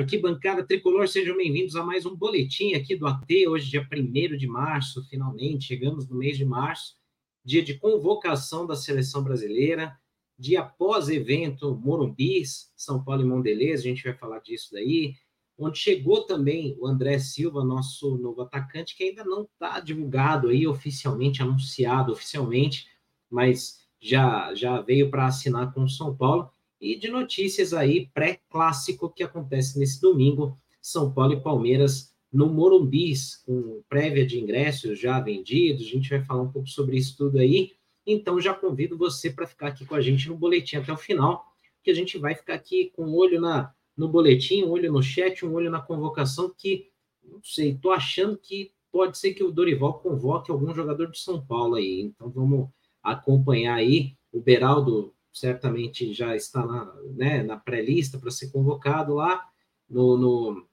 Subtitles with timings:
[0.00, 4.46] Arquibancada Tricolor, sejam bem-vindos a mais um boletim aqui do AT, hoje dia 1 de
[4.46, 6.96] março, finalmente, chegamos no mês de março,
[7.44, 9.94] dia de convocação da seleção brasileira,
[10.38, 15.16] dia pós-evento Morumbis, São Paulo e Mondelez, a gente vai falar disso daí,
[15.58, 20.66] onde chegou também o André Silva, nosso novo atacante, que ainda não está divulgado aí
[20.66, 22.86] oficialmente, anunciado oficialmente,
[23.28, 26.50] mas já, já veio para assinar com o São Paulo.
[26.80, 33.36] E de notícias aí pré-clássico que acontece nesse domingo, São Paulo e Palmeiras no Morumbis,
[33.44, 35.86] com prévia de ingressos já vendidos.
[35.86, 37.72] A gente vai falar um pouco sobre isso tudo aí.
[38.06, 41.44] Então já convido você para ficar aqui com a gente no boletim até o final,
[41.82, 45.02] que a gente vai ficar aqui com um olho na no boletim, um olho no
[45.02, 46.86] chat, um olho na convocação, que
[47.22, 51.44] não sei, tô achando que pode ser que o Dorival convoque algum jogador de São
[51.44, 52.00] Paulo aí.
[52.00, 52.70] Então vamos
[53.02, 54.14] acompanhar aí.
[54.32, 59.46] O Beraldo certamente já está na, né, na pré-lista para ser convocado lá
[59.88, 60.66] no, no,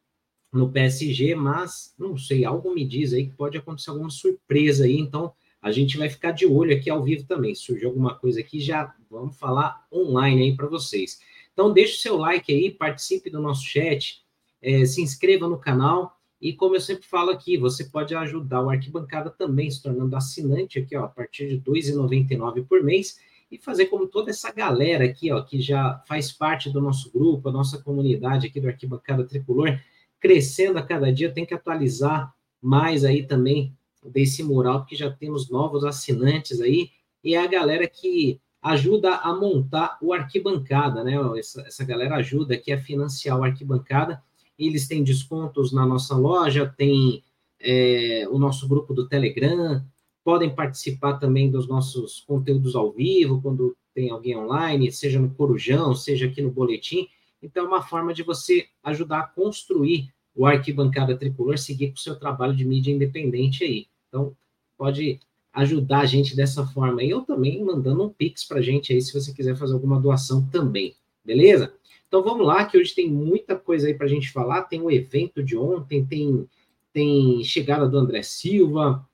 [0.51, 4.97] no, PSG, mas não sei, algo me diz aí que pode acontecer alguma surpresa aí,
[4.97, 7.53] então a gente vai ficar de olho aqui ao vivo também.
[7.53, 11.19] Se surgir alguma coisa aqui, já vamos falar online aí para vocês.
[11.51, 14.23] Então, deixe o seu like aí, participe do nosso chat,
[14.61, 16.15] é, se inscreva no canal.
[16.39, 20.77] E como eu sempre falo aqui, você pode ajudar o Arquibancada também, se tornando assinante
[20.77, 23.19] aqui, ó, a partir de R$ 2,99 por mês,
[23.49, 27.47] e fazer como toda essa galera aqui, ó, que já faz parte do nosso grupo,
[27.47, 29.79] a nossa comunidade aqui do Arquibancada Tricolor,
[30.19, 35.49] crescendo a cada dia, tem que atualizar mais aí também desse mural, porque já temos
[35.49, 36.89] novos assinantes aí,
[37.23, 41.13] e é a galera que ajuda a montar o arquibancada, né?
[41.37, 44.21] Essa, essa galera ajuda aqui a financiar o arquibancada.
[44.57, 47.23] Eles têm descontos na nossa loja, tem
[47.59, 49.83] é, o nosso grupo do Telegram,
[50.27, 55.95] podem participar também dos nossos conteúdos ao vivo, quando tem alguém online, seja no Corujão,
[55.95, 57.07] seja aqui no Boletim.
[57.41, 61.99] Então, é uma forma de você ajudar a construir o Arquibancada Tricolor, seguir com o
[61.99, 63.87] seu trabalho de mídia independente aí.
[64.09, 64.35] Então,
[64.77, 65.21] pode
[65.53, 67.01] ajudar a gente dessa forma.
[67.01, 69.97] E eu também mandando um pix para a gente aí, se você quiser fazer alguma
[69.97, 71.73] doação também, beleza?
[72.05, 74.63] Então vamos lá, que hoje tem muita coisa aí para a gente falar.
[74.63, 76.45] Tem o evento de ontem, tem,
[76.91, 79.06] tem chegada do André Silva.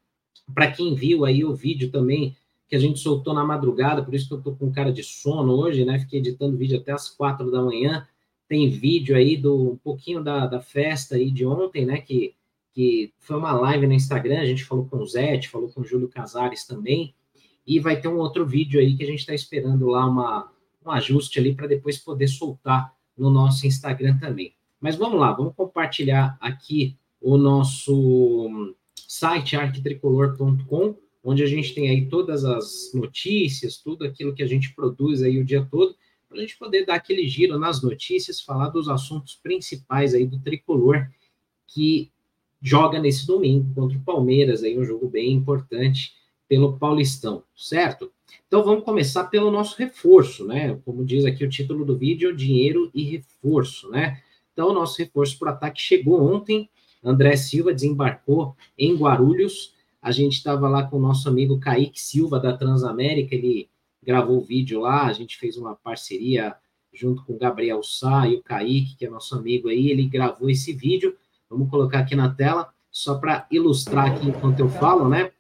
[0.53, 2.35] Para quem viu aí o vídeo também,
[2.67, 5.53] que a gente soltou na madrugada, por isso que eu tô com cara de sono
[5.53, 5.99] hoje, né?
[5.99, 8.07] Fiquei editando vídeo até as quatro da manhã.
[8.47, 12.01] Tem vídeo aí do um pouquinho da, da festa aí de ontem, né?
[12.01, 12.35] Que
[12.73, 15.85] que foi uma live no Instagram, a gente falou com o Zé, falou com o
[15.85, 17.13] Júlio Casares também,
[17.65, 20.51] e vai ter um outro vídeo aí que a gente está esperando lá uma,
[20.83, 24.55] um ajuste ali para depois poder soltar no nosso Instagram também.
[24.81, 28.75] Mas vamos lá, vamos compartilhar aqui o nosso
[29.13, 34.73] site arquitricolor.com, onde a gente tem aí todas as notícias, tudo aquilo que a gente
[34.73, 35.95] produz aí o dia todo,
[36.27, 40.39] para a gente poder dar aquele giro nas notícias, falar dos assuntos principais aí do
[40.39, 41.07] tricolor,
[41.67, 42.11] que
[42.59, 46.13] joga nesse domingo contra o Palmeiras, aí um jogo bem importante
[46.49, 48.11] pelo Paulistão, certo?
[48.47, 50.79] Então vamos começar pelo nosso reforço, né?
[50.83, 54.23] Como diz aqui o título do vídeo, dinheiro e reforço, né?
[54.51, 56.67] Então o nosso reforço para ataque chegou ontem.
[57.03, 59.73] André Silva desembarcou em Guarulhos.
[60.01, 63.69] A gente estava lá com o nosso amigo Kaique Silva da Transamérica, ele
[64.01, 66.55] gravou o vídeo lá, a gente fez uma parceria
[66.93, 70.49] junto com o Gabriel Sá e o Kaique, que é nosso amigo aí, ele gravou
[70.49, 71.15] esse vídeo.
[71.49, 75.31] Vamos colocar aqui na tela, só para ilustrar aqui enquanto eu falo, né?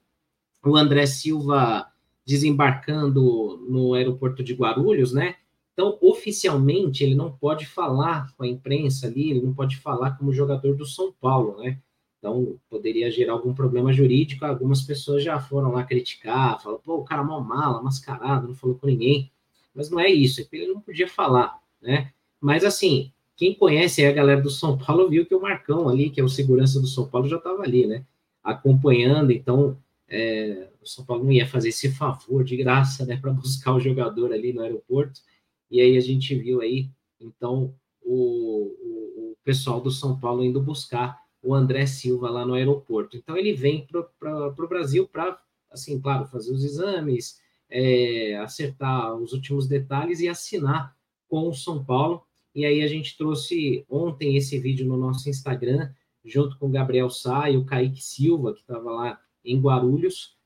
[0.65, 1.87] O André Silva
[2.25, 5.35] desembarcando no aeroporto de Guarulhos, né?
[5.73, 10.31] Então, oficialmente, ele não pode falar com a imprensa ali, ele não pode falar como
[10.31, 11.79] jogador do São Paulo, né?
[12.19, 14.45] Então, poderia gerar algum problema jurídico.
[14.45, 18.77] Algumas pessoas já foram lá criticar, falam, pô, o cara mal mala, mascarado, não falou
[18.77, 19.31] com ninguém.
[19.75, 22.11] Mas não é isso, é que ele não podia falar, né?
[22.39, 26.21] Mas, assim, quem conhece a galera do São Paulo viu que o Marcão ali, que
[26.21, 28.05] é o segurança do São Paulo, já estava ali, né?
[28.43, 29.77] Acompanhando, então
[30.07, 33.79] é, o São Paulo não ia fazer esse favor de graça, né, para buscar o
[33.79, 35.21] jogador ali no aeroporto.
[35.69, 36.89] E aí a gente viu aí,
[37.19, 42.53] então, o, o, o pessoal do São Paulo indo buscar o André Silva lá no
[42.53, 43.17] aeroporto.
[43.17, 43.85] Então ele vem
[44.19, 45.37] para o Brasil para,
[45.69, 47.39] assim, claro, fazer os exames,
[47.69, 50.95] é, acertar os últimos detalhes e assinar
[51.27, 52.23] com o São Paulo.
[52.55, 55.91] E aí a gente trouxe ontem esse vídeo no nosso Instagram,
[56.23, 60.37] junto com o Gabriel Sá e o Kaique Silva, que estava lá em Guarulhos.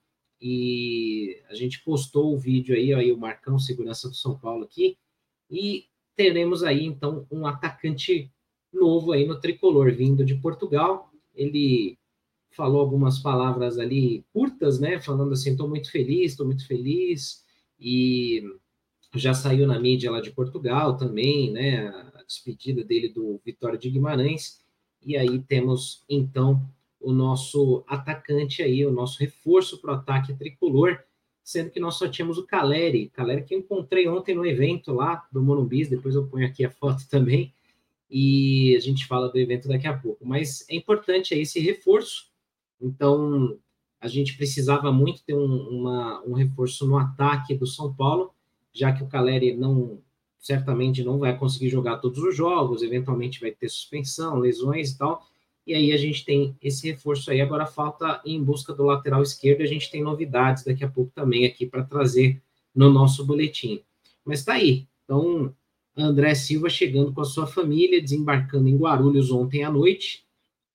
[0.42, 4.98] E a gente postou o vídeo aí, aí o Marcão, segurança do São Paulo aqui.
[5.50, 5.86] E
[6.16, 8.32] teremos aí, então, um atacante
[8.74, 11.12] novo aí no tricolor, vindo de Portugal.
[11.34, 11.98] Ele
[12.52, 15.00] falou algumas palavras ali curtas, né?
[15.00, 17.46] Falando assim, estou muito feliz, estou muito feliz.
[17.80, 18.44] E
[19.14, 21.88] já saiu na mídia lá de Portugal também, né?
[21.88, 24.66] A despedida dele do Vitória de Guimarães.
[25.04, 26.68] E aí temos, então,
[27.00, 31.00] o nosso atacante aí, o nosso reforço para o ataque tricolor,
[31.48, 33.08] sendo que nós só tínhamos o Caleri.
[33.08, 36.70] Caleri que eu encontrei ontem no evento lá do Monumbis, depois eu ponho aqui a
[36.70, 37.54] foto também,
[38.12, 40.28] e a gente fala do evento daqui a pouco.
[40.28, 42.30] Mas é importante aí esse reforço,
[42.82, 43.58] então
[43.98, 48.34] a gente precisava muito ter um, uma, um reforço no ataque do São Paulo,
[48.74, 50.02] já que o Caleri não
[50.38, 55.26] certamente não vai conseguir jogar todos os jogos, eventualmente vai ter suspensão, lesões e tal.
[55.68, 57.42] E aí a gente tem esse reforço aí.
[57.42, 59.62] Agora falta em busca do lateral esquerdo.
[59.62, 62.42] A gente tem novidades daqui a pouco também aqui para trazer
[62.74, 63.84] no nosso boletim.
[64.24, 64.88] Mas tá aí.
[65.04, 65.54] Então,
[65.96, 70.26] André Silva chegando com a sua família, desembarcando em Guarulhos ontem à noite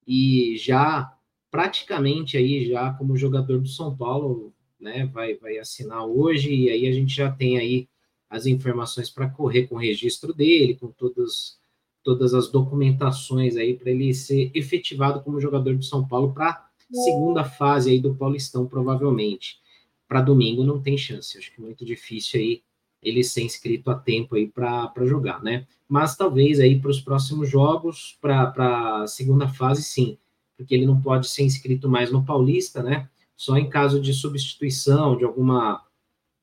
[0.06, 1.16] e já
[1.50, 6.86] praticamente aí já como jogador do São Paulo, né, vai vai assinar hoje e aí
[6.86, 7.88] a gente já tem aí
[8.28, 11.58] as informações para correr com o registro dele, com todas,
[12.02, 17.44] todas as documentações aí para ele ser efetivado como jogador de São Paulo para segunda
[17.44, 19.60] fase aí do Paulistão, provavelmente.
[20.06, 22.62] Para domingo não tem chance, acho que é muito difícil aí
[23.02, 25.66] ele ser inscrito a tempo aí para jogar, né?
[25.88, 30.18] Mas talvez aí para os próximos jogos, para a segunda fase, sim,
[30.56, 33.08] porque ele não pode ser inscrito mais no Paulista, né?
[33.34, 35.82] Só em caso de substituição, de alguma,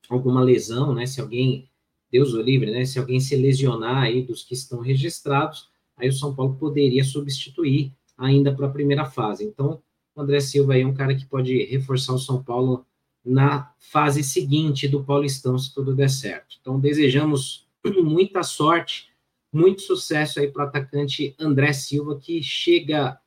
[0.08, 1.06] alguma lesão, né?
[1.06, 1.69] Se alguém
[2.10, 2.84] Deus o livre, né?
[2.84, 7.92] Se alguém se lesionar aí dos que estão registrados, aí o São Paulo poderia substituir
[8.16, 9.44] ainda para a primeira fase.
[9.44, 9.82] Então,
[10.14, 12.84] o André Silva aí é um cara que pode reforçar o São Paulo
[13.24, 16.56] na fase seguinte do Paulistão, se tudo der certo.
[16.60, 17.66] Então, desejamos
[18.02, 19.10] muita sorte,
[19.52, 23.18] muito sucesso aí para o atacante André Silva, que chega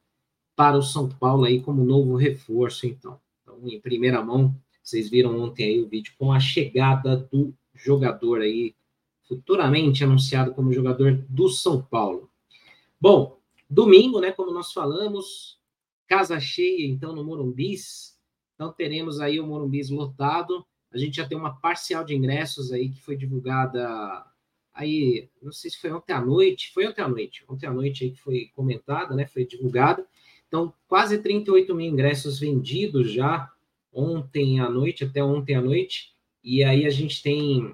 [0.55, 3.19] para o São Paulo aí como novo reforço, então.
[3.41, 8.41] Então, em primeira mão, vocês viram ontem aí o vídeo com a chegada do jogador
[8.41, 8.75] aí,
[9.27, 12.29] futuramente anunciado como jogador do São Paulo.
[12.99, 13.39] Bom,
[13.69, 15.59] domingo, né, como nós falamos,
[16.07, 18.19] casa cheia, então, no Morumbis.
[18.55, 20.65] Então, teremos aí o Morumbis lotado.
[20.91, 24.25] A gente já tem uma parcial de ingressos aí que foi divulgada
[24.73, 28.03] aí, não sei se foi ontem à noite, foi ontem à noite, ontem à noite
[28.03, 30.05] aí que foi comentada, né, foi divulgada.
[30.47, 33.51] Então, quase 38 mil ingressos vendidos já
[33.91, 36.12] ontem à noite, até ontem à noite.
[36.43, 37.73] E aí a gente tem,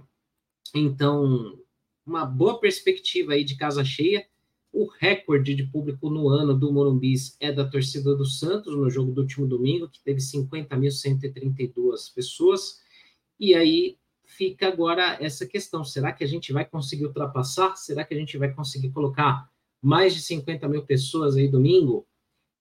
[0.76, 1.58] então,
[2.06, 4.26] uma boa perspectiva aí de casa cheia.
[4.72, 9.12] O recorde de público no ano do Morumbis é da torcida do Santos, no jogo
[9.12, 12.80] do último domingo, que teve 50.132 pessoas.
[13.40, 17.76] E aí fica agora essa questão: será que a gente vai conseguir ultrapassar?
[17.76, 19.50] Será que a gente vai conseguir colocar
[19.82, 22.06] mais de 50 mil pessoas aí domingo?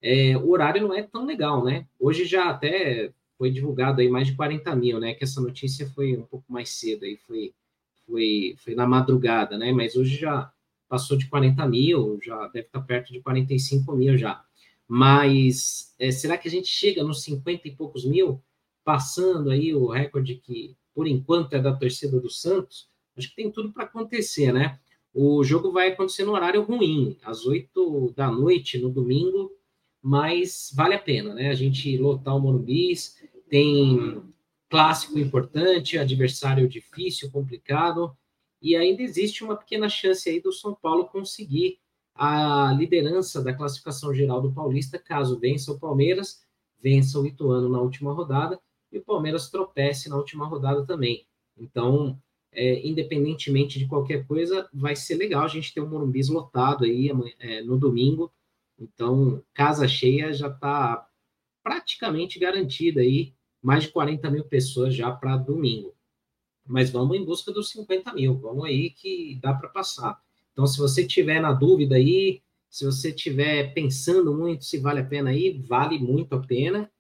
[0.01, 1.87] É, o horário não é tão legal, né?
[1.99, 5.15] Hoje já até foi divulgado aí mais de 40 mil, né?
[5.15, 7.55] Que essa notícia foi um pouco mais cedo, aí foi,
[8.05, 9.73] foi, foi na madrugada, né?
[9.73, 10.53] Mas hoje já
[10.89, 14.43] passou de 40 mil, já deve estar perto de 45 mil já.
[14.89, 18.43] Mas é, será que a gente chega nos 50 e poucos mil,
[18.83, 22.89] passando aí o recorde que, por enquanto, é da torcida do Santos?
[23.17, 24.79] Acho que tem tudo para acontecer, né?
[25.15, 29.53] O jogo vai acontecer no horário ruim, às 8 da noite, no domingo,
[30.01, 31.51] mas vale a pena, né?
[31.51, 33.17] A gente lotar o Morumbis,
[33.49, 34.23] tem
[34.69, 38.17] clássico importante, adversário difícil, complicado,
[38.61, 41.79] e ainda existe uma pequena chance aí do São Paulo conseguir
[42.15, 46.43] a liderança da classificação geral do Paulista, caso vença o Palmeiras,
[46.81, 51.27] vença o Ituano na última rodada, e o Palmeiras tropece na última rodada também.
[51.57, 52.21] Então,
[52.53, 57.11] é, independentemente de qualquer coisa, vai ser legal a gente ter o Morumbis lotado aí
[57.39, 58.33] é, no domingo,
[58.79, 61.07] então, casa cheia já está
[61.63, 65.95] praticamente garantida aí, mais de 40 mil pessoas já para domingo.
[66.67, 70.21] Mas vamos em busca dos 50 mil, vamos aí que dá para passar.
[70.53, 75.05] Então, se você tiver na dúvida aí, se você tiver pensando muito se vale a
[75.05, 76.91] pena ir, vale muito a pena.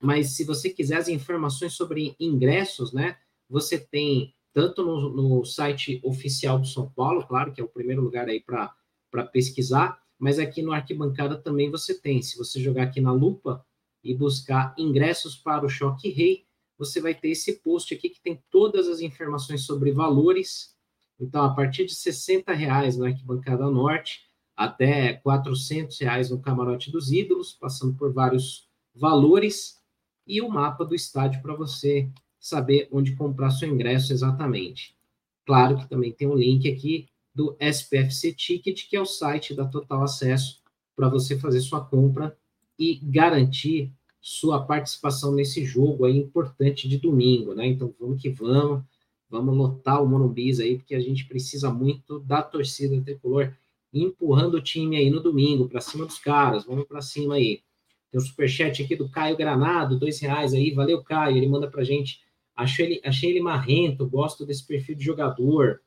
[0.00, 3.16] Mas se você quiser as informações sobre ingressos, né,
[3.48, 8.02] você tem tanto no, no site oficial do São Paulo, claro que é o primeiro
[8.02, 12.22] lugar aí para pesquisar, mas aqui no Arquibancada também você tem.
[12.22, 13.64] Se você jogar aqui na lupa
[14.08, 16.46] e buscar ingressos para o Choque Rei,
[16.78, 20.74] você vai ter esse post aqui que tem todas as informações sobre valores.
[21.20, 24.22] Então, a partir de 60 reais no Arquibancada Norte,
[24.56, 29.82] até 400 reais no Camarote dos Ídolos, passando por vários valores
[30.26, 32.10] e o mapa do estádio para você
[32.40, 34.96] saber onde comprar seu ingresso exatamente.
[35.44, 39.66] Claro que também tem um link aqui do SPFC Ticket, que é o site da
[39.66, 40.62] Total Acesso,
[40.96, 42.36] para você fazer sua compra
[42.78, 47.66] e garantir sua participação nesse jogo aí importante de domingo, né?
[47.66, 48.82] Então vamos que vamos,
[49.28, 53.54] vamos lotar o Morumbis aí, porque a gente precisa muito da torcida tricolor
[53.92, 57.62] empurrando o time aí no domingo para cima dos caras, vamos para cima aí.
[58.10, 61.84] Tem um superchat aqui do Caio Granado, dois reais aí, valeu Caio, ele manda para
[61.84, 62.20] gente.
[62.54, 65.80] Achei ele, achei ele marrento, gosto desse perfil de jogador,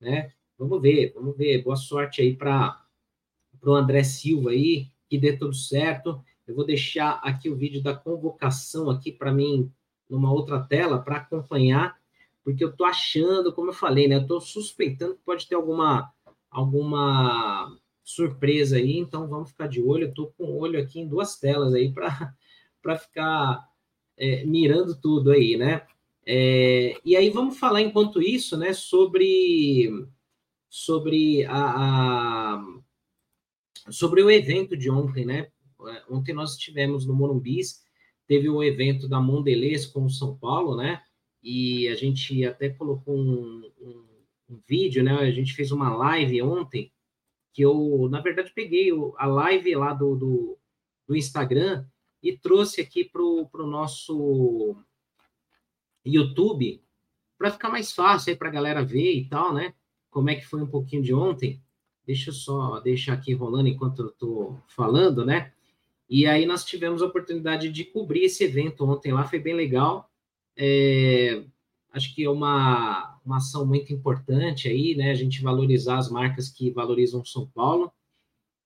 [0.00, 0.32] né?
[0.56, 1.62] Vamos ver, vamos ver.
[1.62, 2.80] Boa sorte aí para
[3.62, 6.22] o André Silva aí, que dê tudo certo.
[6.46, 9.70] Eu vou deixar aqui o vídeo da convocação aqui para mim
[10.08, 11.98] numa outra tela para acompanhar,
[12.42, 14.16] porque eu tô achando, como eu falei, né?
[14.16, 16.12] Eu tô suspeitando que pode ter alguma
[16.50, 20.08] alguma surpresa aí, então vamos ficar de olho.
[20.08, 22.34] Eu tô com o olho aqui em duas telas aí para
[22.82, 23.66] para ficar
[24.16, 25.86] é, mirando tudo aí, né?
[26.26, 29.90] É, e aí vamos falar enquanto isso, né, sobre
[30.68, 32.64] sobre a, a
[33.90, 35.48] sobre o evento de ontem, né?
[35.88, 37.84] É, ontem nós estivemos no Morumbis,
[38.26, 41.02] teve o evento da Mondelez com o São Paulo, né?
[41.42, 44.06] E a gente até colocou um, um,
[44.50, 45.12] um, vídeo, né?
[45.12, 46.92] A gente fez uma live ontem,
[47.52, 50.58] que eu, na verdade, peguei a live lá do, do,
[51.06, 51.86] do Instagram
[52.22, 54.76] e trouxe aqui para o nosso
[56.04, 56.82] YouTube,
[57.38, 59.74] para ficar mais fácil aí para a galera ver e tal, né?
[60.10, 61.62] Como é que foi um pouquinho de ontem.
[62.06, 65.53] Deixa eu só deixar aqui rolando enquanto eu estou falando, né?
[66.16, 70.08] E aí nós tivemos a oportunidade de cobrir esse evento ontem lá, foi bem legal.
[70.56, 71.42] É,
[71.92, 75.10] acho que é uma, uma ação muito importante aí, né?
[75.10, 77.92] A gente valorizar as marcas que valorizam São Paulo.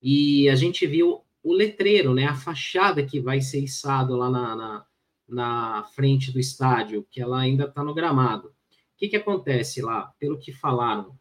[0.03, 2.27] E a gente viu o letreiro, né?
[2.27, 4.87] A fachada que vai ser içado lá na, na,
[5.27, 8.49] na frente do estádio, que ela ainda está no gramado.
[8.49, 8.53] O
[8.99, 10.13] que, que acontece lá?
[10.19, 11.19] Pelo que falaram,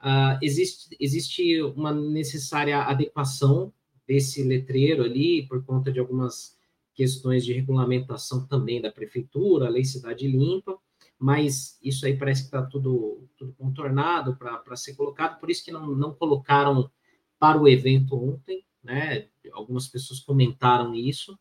[0.00, 3.70] uh, existe, existe uma necessária adequação
[4.08, 6.56] desse letreiro ali, por conta de algumas
[6.94, 10.78] questões de regulamentação também da prefeitura, lei Cidade Limpa,
[11.18, 15.70] mas isso aí parece que está tudo, tudo contornado para ser colocado, por isso que
[15.70, 16.90] não, não colocaram
[17.38, 19.26] para o evento ontem, né?
[19.52, 21.38] Algumas pessoas comentaram isso,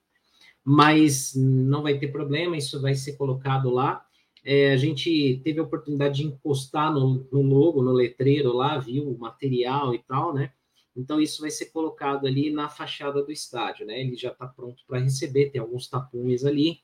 [0.63, 4.05] mas não vai ter problema, isso vai ser colocado lá.
[4.43, 9.09] É, a gente teve a oportunidade de encostar no, no logo, no letreiro lá, viu
[9.09, 10.51] o material e tal, né?
[10.97, 14.01] Então, isso vai ser colocado ali na fachada do estádio, né?
[14.01, 16.79] Ele já está pronto para receber, tem alguns tapumes ali.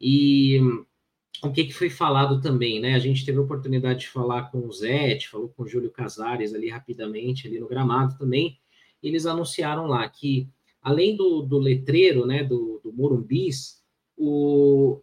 [0.00, 0.60] E
[1.42, 2.94] o que, que foi falado também, né?
[2.94, 6.52] A gente teve a oportunidade de falar com o Zé, falou com o Júlio Casares
[6.52, 8.58] ali rapidamente, ali no gramado também.
[9.02, 10.48] Eles anunciaram lá que,
[10.82, 13.82] além do, do letreiro, né, do, do Morumbis,
[14.16, 15.00] o,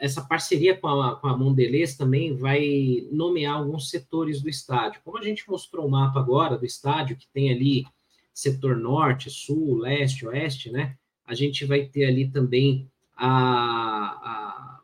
[0.00, 5.02] essa parceria com a, com a Mondelez também vai nomear alguns setores do estádio.
[5.04, 7.86] Como a gente mostrou o mapa agora do estádio, que tem ali
[8.32, 10.96] setor norte, sul, leste, oeste, né?
[11.26, 14.80] A gente vai ter ali também a, a,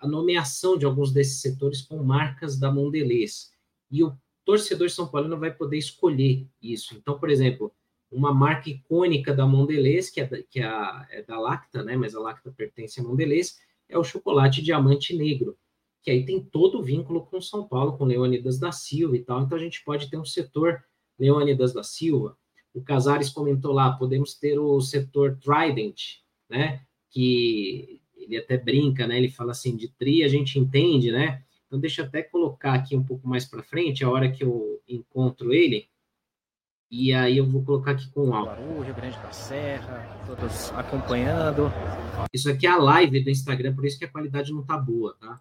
[0.00, 3.52] a nomeação de alguns desses setores com marcas da Mondelez.
[3.90, 6.94] E o torcedor São Paulo vai poder escolher isso.
[6.96, 7.70] Então, por exemplo,
[8.10, 11.96] uma marca icônica da Mondelez, que é da, que é, a, é da Lacta, né?
[11.96, 15.56] Mas a Lacta pertence à Mondelez, é o chocolate diamante negro,
[16.02, 19.42] que aí tem todo o vínculo com São Paulo, com Leônidas da Silva e tal.
[19.42, 20.84] Então a gente pode ter um setor
[21.18, 22.36] Leônidas da Silva.
[22.74, 26.82] O Casares comentou lá, podemos ter o setor Trident, né?
[27.10, 29.16] Que ele até brinca, né?
[29.16, 31.42] Ele fala assim, de tri a gente entende, né?
[31.66, 34.80] Então deixa eu até colocar aqui um pouco mais para frente, a hora que eu
[34.86, 35.88] encontro ele.
[36.90, 38.82] E aí eu vou colocar aqui com o áudio.
[38.82, 41.72] Rio Grande da Serra, todos acompanhando.
[42.32, 45.16] Isso aqui é a live do Instagram, por isso que a qualidade não tá boa,
[45.20, 45.40] tá?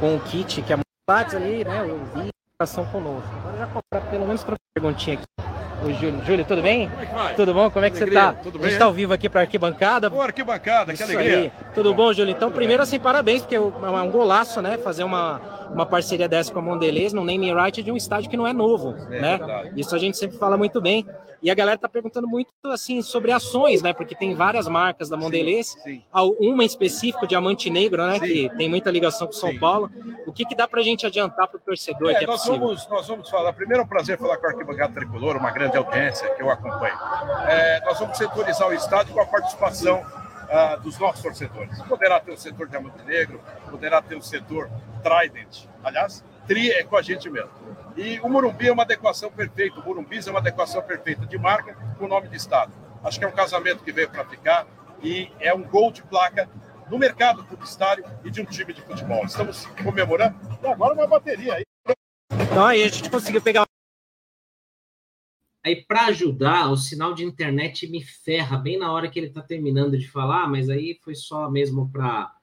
[0.00, 1.88] Com o kit que é muito ali, né?
[1.88, 3.28] Eu vi ação conosco.
[3.36, 5.63] Agora já comprar pelo menos para perguntinha aqui.
[5.82, 6.24] O Júlio.
[6.24, 6.88] Júlio, tudo bem?
[6.88, 7.34] Como é que vai?
[7.34, 7.70] Tudo bom?
[7.70, 8.42] Como é que alegria, você tá?
[8.42, 8.66] Tudo bem?
[8.66, 10.12] A gente tá ao vivo aqui para arquibancada.
[10.12, 11.38] Ô, arquibancada, Isso que alegria.
[11.38, 11.52] Aí.
[11.74, 12.30] Tudo bom, Júlio?
[12.30, 14.78] Então, primeiro, assim, parabéns, porque é um golaço, né?
[14.78, 15.40] Fazer uma,
[15.72, 18.52] uma parceria dessa com a Mondelez no naming right de um estádio que não é
[18.52, 19.38] novo, é, né?
[19.38, 19.72] Verdade.
[19.76, 21.06] Isso a gente sempre fala muito bem.
[21.44, 23.92] E a galera tá perguntando muito assim sobre ações, né?
[23.92, 26.04] Porque tem várias marcas da Mondelez, sim, sim.
[26.40, 28.14] uma em específico, Diamante Negro, né?
[28.14, 28.20] Sim.
[28.20, 29.90] Que tem muita ligação com São Paulo.
[30.26, 32.12] O que, que dá para a gente adiantar para o torcedor?
[32.12, 33.52] É, é nós, vamos, nós vamos falar.
[33.52, 36.96] Primeiro é um prazer falar com a Arquibancada Tricolor, uma grande audiência que eu acompanho.
[37.46, 41.78] É, nós vamos setorizar o estádio com a participação uh, dos nossos torcedores.
[41.82, 43.38] Poderá ter o setor Diamante Negro,
[43.70, 44.70] poderá ter o setor
[45.02, 45.66] Trident.
[45.82, 47.50] Aliás, Tri é com a gente mesmo.
[47.96, 51.74] E o Morumbi é uma adequação perfeita, o Morumbis é uma adequação perfeita de marca
[51.98, 52.72] com o nome de Estado.
[53.02, 54.66] Acho que é um casamento que veio para ficar
[55.02, 56.48] e é um gol de placa
[56.90, 59.24] no mercado publicitário e de um time de futebol.
[59.24, 60.36] Estamos comemorando.
[60.62, 61.64] E agora uma bateria aí.
[62.32, 63.64] Então aí a gente conseguiu pegar.
[65.64, 69.40] Aí, para ajudar, o sinal de internet me ferra bem na hora que ele está
[69.40, 72.34] terminando de falar, mas aí foi só mesmo para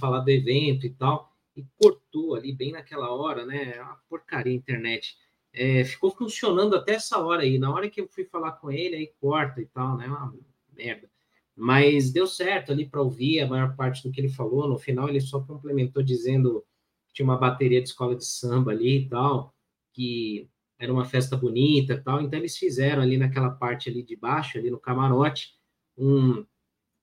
[0.00, 1.31] falar do evento e tal.
[1.56, 3.70] E cortou ali bem naquela hora, né?
[3.70, 5.16] É porcaria a internet.
[5.52, 7.58] É, ficou funcionando até essa hora aí.
[7.58, 10.06] Na hora que eu fui falar com ele, aí corta e tal, né?
[10.06, 10.34] Uma
[10.74, 11.10] merda.
[11.54, 14.68] Mas deu certo ali para ouvir a maior parte do que ele falou.
[14.68, 16.64] No final, ele só complementou dizendo
[17.06, 19.54] que tinha uma bateria de escola de samba ali e tal,
[19.92, 22.22] que era uma festa bonita e tal.
[22.22, 25.54] Então, eles fizeram ali naquela parte ali de baixo, ali no camarote,
[25.96, 26.44] um,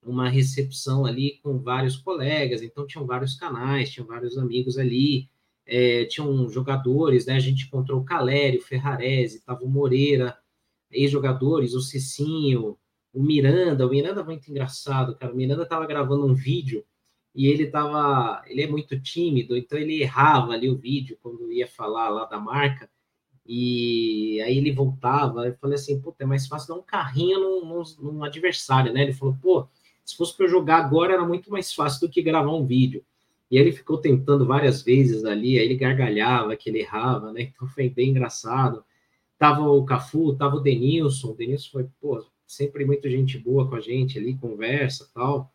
[0.04, 2.62] uma recepção ali com vários colegas.
[2.62, 5.30] Então, tinham vários canais, tinham vários amigos ali.
[5.66, 7.36] É, tinham jogadores, né?
[7.36, 10.38] A gente encontrou o Calério, o Ferrarese, tava o Moreira,
[10.92, 12.78] ex-jogadores, o Cicinho,
[13.14, 13.86] o Miranda.
[13.86, 15.34] O Miranda é muito engraçado, cara.
[15.34, 16.84] O Miranda tava gravando um vídeo
[17.36, 21.68] e ele tava, ele é muito tímido, então ele errava ali o vídeo quando ia
[21.68, 22.90] falar lá da marca.
[23.46, 27.66] E aí ele voltava, eu falei assim, puta, é mais fácil dar um carrinho num,
[27.66, 29.04] num, num adversário, né?
[29.04, 29.68] Ele falou, pô,
[30.10, 33.04] se fosse para jogar agora era muito mais fácil do que gravar um vídeo.
[33.52, 37.44] E ele ficou tentando várias vezes ali, aí ele gargalhava, que ele errava, né?
[37.44, 38.84] Então foi bem engraçado.
[39.38, 41.30] Tava o Cafu, tava o Denilson.
[41.30, 45.54] O Denilson foi, pô, sempre muito gente boa com a gente ali, conversa tal,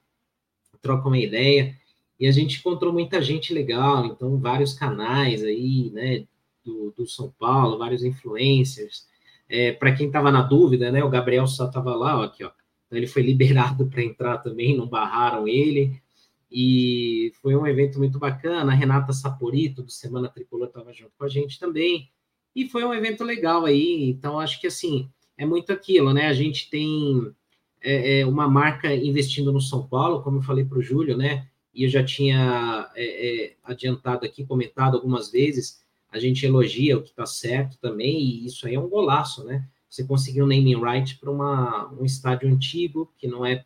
[0.80, 1.76] troca uma ideia.
[2.20, 6.24] E a gente encontrou muita gente legal, então vários canais aí, né,
[6.64, 9.08] do, do São Paulo, vários influencers.
[9.48, 12.52] É, Para quem estava na dúvida, né, o Gabriel só estava lá, ó, aqui, ó.
[12.94, 16.00] Então ele foi liberado para entrar também, não barraram ele.
[16.48, 18.70] E foi um evento muito bacana.
[18.70, 22.08] A Renata Saporito, do Semana Tricolor, estava junto com a gente também.
[22.54, 24.04] E foi um evento legal aí.
[24.08, 26.28] Então, acho que assim, é muito aquilo, né?
[26.28, 27.34] A gente tem
[27.82, 31.48] é, é, uma marca investindo no São Paulo, como eu falei para o Júlio, né?
[31.74, 37.02] E eu já tinha é, é, adiantado aqui, comentado algumas vezes a gente elogia o
[37.02, 39.68] que está certo também, e isso aí é um golaço, né?
[39.94, 43.64] Você conseguiu um naming right para um estádio antigo, que não é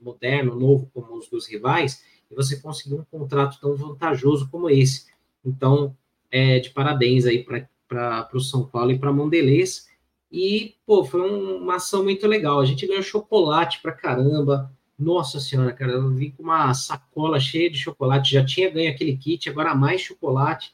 [0.00, 5.04] moderno, novo como os dos rivais, e você conseguiu um contrato tão vantajoso como esse.
[5.44, 5.94] Então,
[6.30, 7.44] é, de parabéns aí
[7.86, 9.86] para o São Paulo e para Mondelez.
[10.32, 12.58] E, pô, foi um, uma ação muito legal.
[12.58, 14.72] A gente ganhou chocolate para caramba.
[14.98, 18.32] Nossa senhora, cara, eu vim com uma sacola cheia de chocolate.
[18.32, 20.72] Já tinha ganho aquele kit, agora mais chocolate.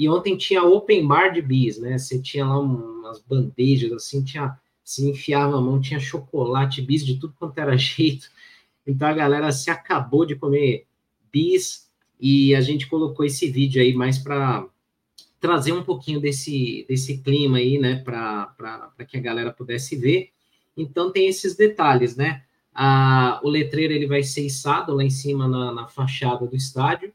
[0.00, 1.98] E ontem tinha open bar de bis, né?
[1.98, 7.20] Você tinha lá umas bandejas assim, tinha se enfiava a mão, tinha chocolate, bis de
[7.20, 8.30] tudo quanto era jeito.
[8.86, 10.86] Então a galera se acabou de comer
[11.30, 11.86] bis
[12.18, 14.66] e a gente colocou esse vídeo aí mais para
[15.38, 20.30] trazer um pouquinho desse, desse clima aí, né, para que a galera pudesse ver.
[20.74, 22.42] Então tem esses detalhes, né?
[22.72, 27.12] A, o letreiro ele vai ser içado lá em cima na, na fachada do estádio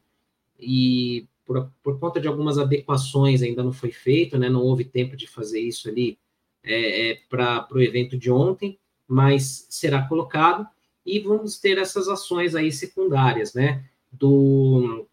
[0.60, 4.50] e por, por conta de algumas adequações ainda não foi feito, né?
[4.50, 6.18] Não houve tempo de fazer isso ali
[6.64, 10.68] é, é, para o evento de ontem, mas será colocado
[11.06, 13.86] e vamos ter essas ações aí secundárias, né?
[14.12, 15.08] Do,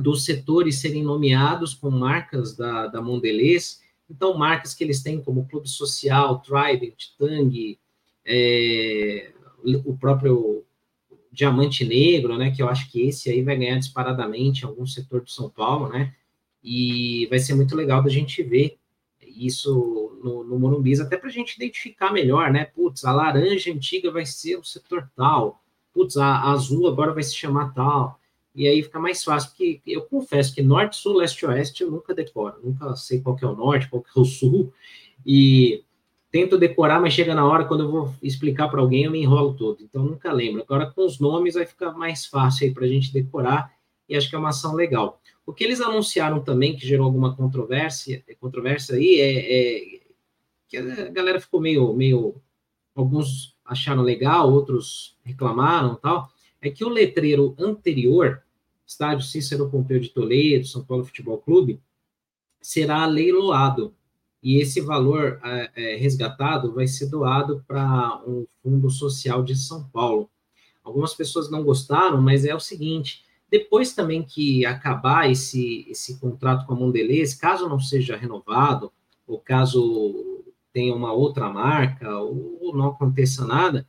[0.00, 5.48] dos setores serem nomeados com marcas da, da Mondelez, então marcas que eles têm como
[5.48, 7.78] Clube Social, Trident, Tang,
[8.24, 9.32] é,
[9.84, 10.64] o próprio
[11.32, 12.50] Diamante Negro, né?
[12.50, 15.88] Que eu acho que esse aí vai ganhar disparadamente em algum setor de São Paulo,
[15.88, 16.14] né?
[16.62, 18.78] E vai ser muito legal da gente ver
[19.26, 22.66] isso no, no Morumbis, até para a gente identificar melhor, né?
[22.66, 27.22] Putz, a laranja antiga vai ser o setor tal, putz, a, a azul agora vai
[27.22, 28.20] se chamar tal.
[28.54, 32.14] E aí fica mais fácil, porque eu confesso que norte, sul, leste, oeste eu nunca
[32.14, 34.70] decoro, nunca sei qual que é o norte, qual que é o sul,
[35.24, 35.82] e
[36.32, 39.52] tento decorar, mas chega na hora, quando eu vou explicar para alguém, eu me enrolo
[39.52, 39.82] todo.
[39.82, 40.62] Então, nunca lembro.
[40.62, 43.70] Agora, com os nomes, vai ficar mais fácil aí para a gente decorar,
[44.08, 45.20] e acho que é uma ação legal.
[45.44, 50.00] O que eles anunciaram também, que gerou alguma controvérsia, controvérsia aí, é, é
[50.66, 52.34] que a galera ficou meio, meio,
[52.94, 56.30] alguns acharam legal, outros reclamaram tal,
[56.62, 58.42] é que o letreiro anterior,
[58.86, 61.78] estádio Cícero Pompeu de Toledo, São Paulo Futebol Clube,
[62.60, 63.94] será leiloado
[64.42, 69.84] e esse valor é, é, resgatado vai ser doado para um fundo social de São
[69.84, 70.28] Paulo.
[70.82, 76.66] Algumas pessoas não gostaram, mas é o seguinte: depois também que acabar esse, esse contrato
[76.66, 78.92] com a Mondelez, caso não seja renovado,
[79.26, 83.86] ou caso tenha uma outra marca, ou não aconteça nada,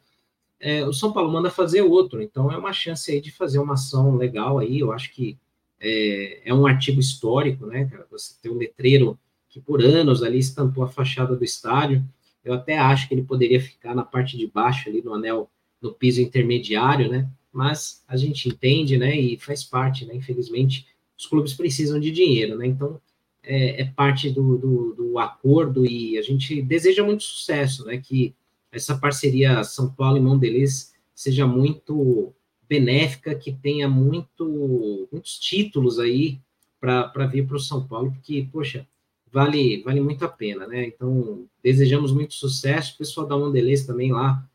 [0.59, 2.21] é, o São Paulo manda fazer outro.
[2.21, 4.79] Então é uma chance aí de fazer uma ação legal aí.
[4.79, 5.37] Eu acho que
[5.79, 8.05] é, é um artigo histórico, né, cara?
[8.11, 9.17] Você tem um letreiro
[9.53, 12.03] que por anos ali estampou a fachada do estádio.
[12.43, 15.47] Eu até acho que ele poderia ficar na parte de baixo ali no anel,
[15.79, 17.29] no piso intermediário, né?
[17.51, 19.15] Mas a gente entende, né?
[19.15, 20.15] E faz parte, né?
[20.15, 22.65] Infelizmente, os clubes precisam de dinheiro, né?
[22.65, 22.99] Então
[23.43, 27.97] é, é parte do, do, do, acordo e a gente deseja muito sucesso, né?
[27.97, 28.33] Que
[28.71, 32.33] essa parceria São Paulo e Mondelez seja muito
[32.67, 36.39] benéfica, que tenha muito, muitos títulos aí
[36.79, 38.87] para vir para o São Paulo, porque, poxa,
[39.33, 40.85] vale, vale muito a pena, né?
[40.85, 44.47] Então, desejamos muito sucesso, o pessoal da Mondelez também lá,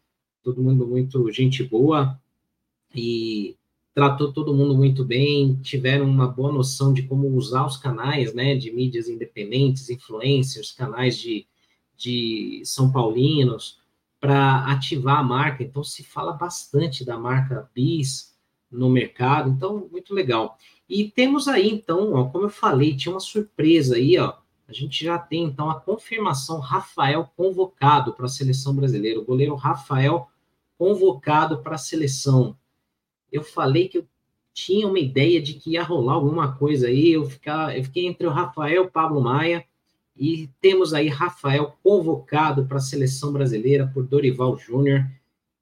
[0.43, 2.19] todo mundo muito gente boa,
[2.95, 3.57] e
[3.93, 8.55] tratou todo mundo muito bem, tiveram uma boa noção de como usar os canais, né,
[8.55, 11.45] de mídias independentes, influencers, canais de,
[11.97, 13.81] de São Paulinos,
[14.21, 15.65] para ativar a marca.
[15.65, 18.37] Então, se fala bastante da marca Bis
[18.71, 20.57] no mercado, então, muito legal.
[20.89, 24.35] E temos aí, então, ó, como eu falei, tinha uma surpresa aí, ó,
[24.69, 29.55] a gente já tem, então, a confirmação Rafael convocado para a seleção brasileira, o goleiro
[29.55, 30.29] Rafael
[30.77, 32.57] convocado para a seleção
[33.31, 34.07] eu falei que eu
[34.53, 37.13] tinha uma ideia de que ia rolar alguma coisa aí.
[37.13, 39.65] Eu, ficar, eu fiquei entre o Rafael e o Pablo Maia.
[40.17, 45.07] E temos aí Rafael convocado para a seleção brasileira por Dorival Júnior.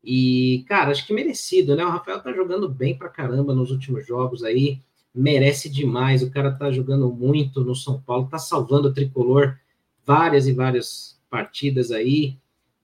[0.02, 1.84] E, cara, acho que merecido, né?
[1.84, 4.80] O Rafael tá jogando bem pra caramba nos últimos jogos aí.
[5.16, 6.22] Merece demais.
[6.22, 9.58] O cara tá jogando muito no São Paulo, tá salvando o tricolor
[10.04, 12.36] várias e várias partidas aí.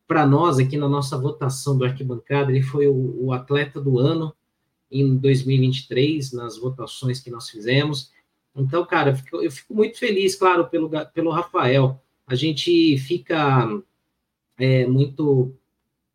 [0.08, 4.34] Para nós, aqui na nossa votação do arquibancada, ele foi o, o atleta do ano
[4.90, 8.10] em 2023, nas votações que nós fizemos.
[8.54, 12.02] Então, cara, eu fico, eu fico muito feliz, claro, pelo, pelo Rafael.
[12.26, 13.82] A gente fica
[14.58, 15.54] é, muito,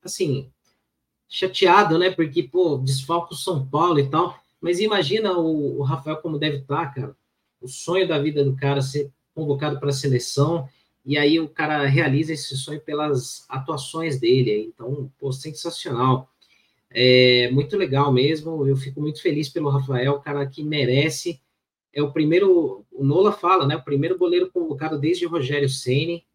[0.03, 0.49] assim,
[1.27, 2.11] chateado, né?
[2.11, 4.39] Porque, pô, desfalca o São Paulo e tal.
[4.61, 7.15] Mas imagina o, o Rafael como deve estar, cara.
[7.61, 10.67] O sonho da vida do cara ser convocado para a seleção
[11.07, 14.73] e aí o cara realiza esse sonho pelas atuações dele.
[14.73, 16.29] Então, pô, sensacional.
[16.89, 18.67] É muito legal mesmo.
[18.67, 21.39] Eu fico muito feliz pelo Rafael, cara que merece.
[21.93, 23.77] É o primeiro, o Nola fala, né?
[23.77, 26.25] O primeiro goleiro convocado desde Rogério Ceni.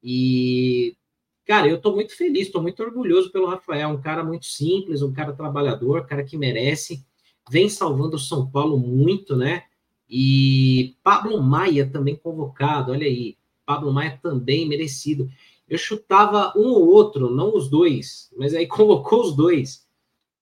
[0.00, 0.96] E,
[1.44, 3.88] cara, eu tô muito feliz, tô muito orgulhoso pelo Rafael.
[3.88, 7.04] Um cara muito simples, um cara trabalhador, cara que merece.
[7.50, 9.64] Vem salvando o São Paulo muito, né?
[10.08, 13.36] E Pablo Maia também convocado, olha aí.
[13.64, 15.30] Pablo Maia também merecido.
[15.68, 19.88] Eu chutava um ou outro, não os dois, mas aí convocou os dois.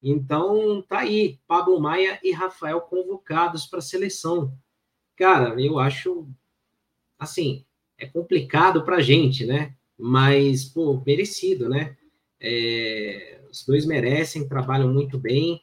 [0.02, 4.52] Então, tá aí, Pablo Maia e Rafael convocados para a seleção.
[5.14, 6.26] Cara, eu acho,
[7.18, 7.64] assim,
[7.98, 9.74] é complicado para a gente, né?
[9.96, 11.96] Mas, pô, merecido, né?
[12.40, 15.62] É, os dois merecem, trabalham muito bem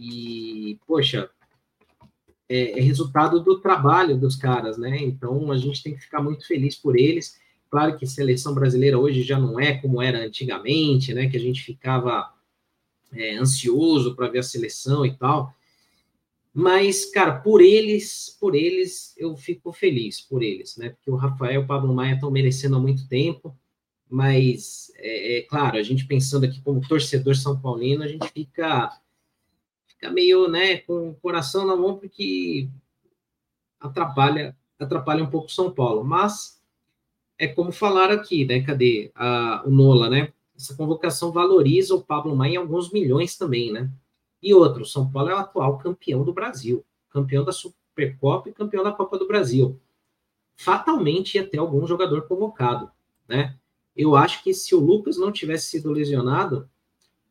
[0.00, 1.28] e, poxa,
[2.48, 4.96] é, é, resultado do trabalho dos caras, né?
[5.00, 7.38] Então, a gente tem que ficar muito feliz por eles.
[7.70, 11.28] Claro que seleção brasileira hoje já não é como era antigamente, né?
[11.28, 12.32] Que a gente ficava
[13.12, 15.54] é, ansioso para ver a seleção e tal.
[16.52, 20.88] Mas, cara, por eles, por eles, eu fico feliz por eles, né?
[20.90, 23.56] Porque o Rafael e o Pablo Maia estão merecendo há muito tempo,
[24.08, 28.90] mas, é, é, claro, a gente pensando aqui como torcedor São Paulino, a gente fica,
[30.00, 32.70] fica meio, né, com o coração na mão, porque
[33.78, 36.02] atrapalha, atrapalha um pouco São Paulo.
[36.02, 36.58] Mas
[37.38, 38.62] é como falar aqui, né?
[38.62, 40.32] Cadê a, o Nola, né?
[40.60, 43.90] essa convocação valoriza o Pablo Maia em alguns milhões também, né?
[44.42, 48.84] E outro, São Paulo é o atual campeão do Brasil, campeão da Supercopa e campeão
[48.84, 49.80] da Copa do Brasil.
[50.56, 52.90] Fatalmente ia ter algum jogador convocado,
[53.26, 53.56] né?
[53.96, 56.68] Eu acho que se o Lucas não tivesse sido lesionado,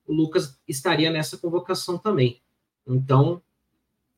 [0.08, 2.42] o Lucas estaria nessa convocação também.
[2.90, 3.42] Então,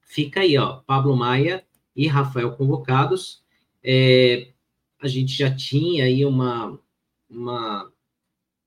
[0.02, 1.64] fica aí, ó, Pablo Maia
[1.96, 3.44] e Rafael convocados.
[3.84, 4.48] É,
[5.00, 6.80] a gente já tinha aí uma,
[7.30, 7.92] uma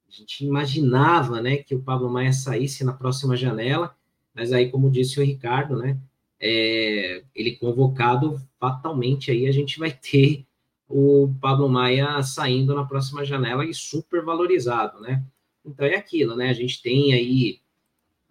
[0.08, 3.96] a gente imaginava, né, que o Pablo Maia saísse na próxima janela,
[4.34, 5.98] mas aí, como disse o Ricardo, né,
[6.40, 10.44] é, ele convocado, fatalmente aí a gente vai ter
[10.88, 15.24] o Pablo Maia saindo na próxima janela e super valorizado, né?
[15.64, 16.50] Então é aquilo, né?
[16.50, 17.60] A gente tem aí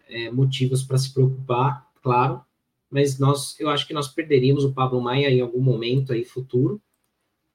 [0.07, 2.41] é, motivos para se preocupar, claro,
[2.89, 6.81] mas nós, eu acho que nós perderíamos o Pablo Maia em algum momento aí futuro.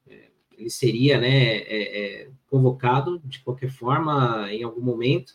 [0.06, 5.34] É, ele seria, né, é, é convocado de qualquer forma em algum momento,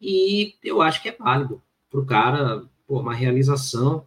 [0.00, 4.06] e eu acho que é válido para o cara, pô, uma realização.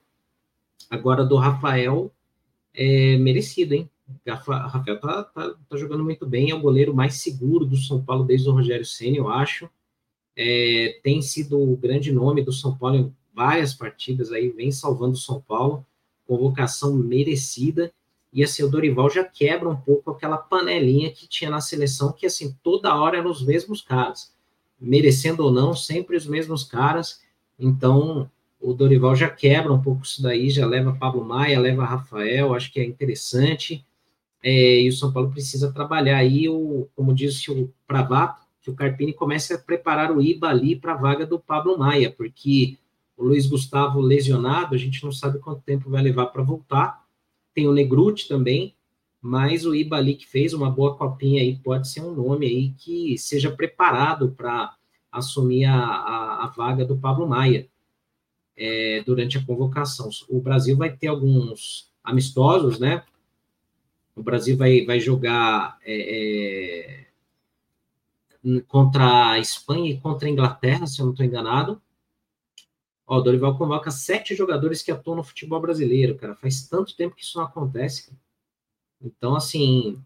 [0.90, 2.12] Agora do Rafael
[2.74, 3.90] é merecido, hein?
[4.28, 8.26] Rafael tá, tá, tá, jogando muito bem, é o goleiro mais seguro do São Paulo
[8.26, 9.70] desde o Rogério Senna, eu acho.
[10.44, 15.14] É, tem sido o grande nome do São Paulo em várias partidas aí, vem salvando
[15.14, 15.86] o São Paulo,
[16.26, 17.94] convocação merecida,
[18.34, 22.26] e assim, o Dorival já quebra um pouco aquela panelinha que tinha na seleção, que
[22.26, 24.34] assim, toda hora eram os mesmos caras,
[24.80, 27.22] merecendo ou não, sempre os mesmos caras,
[27.60, 28.28] então
[28.60, 32.72] o Dorival já quebra um pouco isso daí, já leva Pablo Maia, leva Rafael, acho
[32.74, 33.86] que é interessante,
[34.42, 38.76] é, e o São Paulo precisa trabalhar aí, o, como disse o Pravato, que o
[38.76, 42.78] Carpini comece a preparar o Iba ali para a vaga do Pablo Maia, porque
[43.18, 47.04] o Luiz Gustavo lesionado, a gente não sabe quanto tempo vai levar para voltar.
[47.54, 48.76] Tem o Negruti também,
[49.22, 52.70] mas o Iba ali que fez uma boa copinha aí pode ser um nome aí
[52.78, 54.76] que seja preparado para
[55.12, 57.68] assumir a, a, a, vaga do Pablo Maia
[58.56, 60.10] é, durante a convocação.
[60.30, 63.04] O Brasil vai ter alguns amistosos, né?
[64.16, 67.08] O Brasil vai, vai jogar é, é,
[68.68, 71.82] contra a Espanha e contra a Inglaterra, se eu não estou enganado.
[73.06, 76.36] Ó, o Dorival convoca sete jogadores que atuam no futebol brasileiro, cara.
[76.36, 78.12] Faz tanto tempo que isso não acontece.
[79.02, 80.02] Então, assim,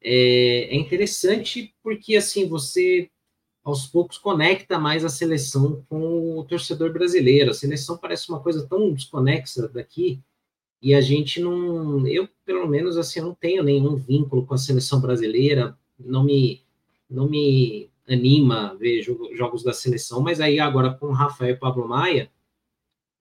[0.00, 3.10] é, é interessante porque, assim, você
[3.64, 7.50] aos poucos conecta mais a seleção com o torcedor brasileiro.
[7.50, 10.20] A seleção parece uma coisa tão desconexa daqui
[10.80, 15.00] e a gente não, eu pelo menos assim, não tenho nenhum vínculo com a seleção
[15.00, 16.60] brasileira, não me,
[17.12, 19.02] não me anima ver
[19.34, 22.30] jogos da seleção, mas aí agora com o Rafael e Pablo Maia,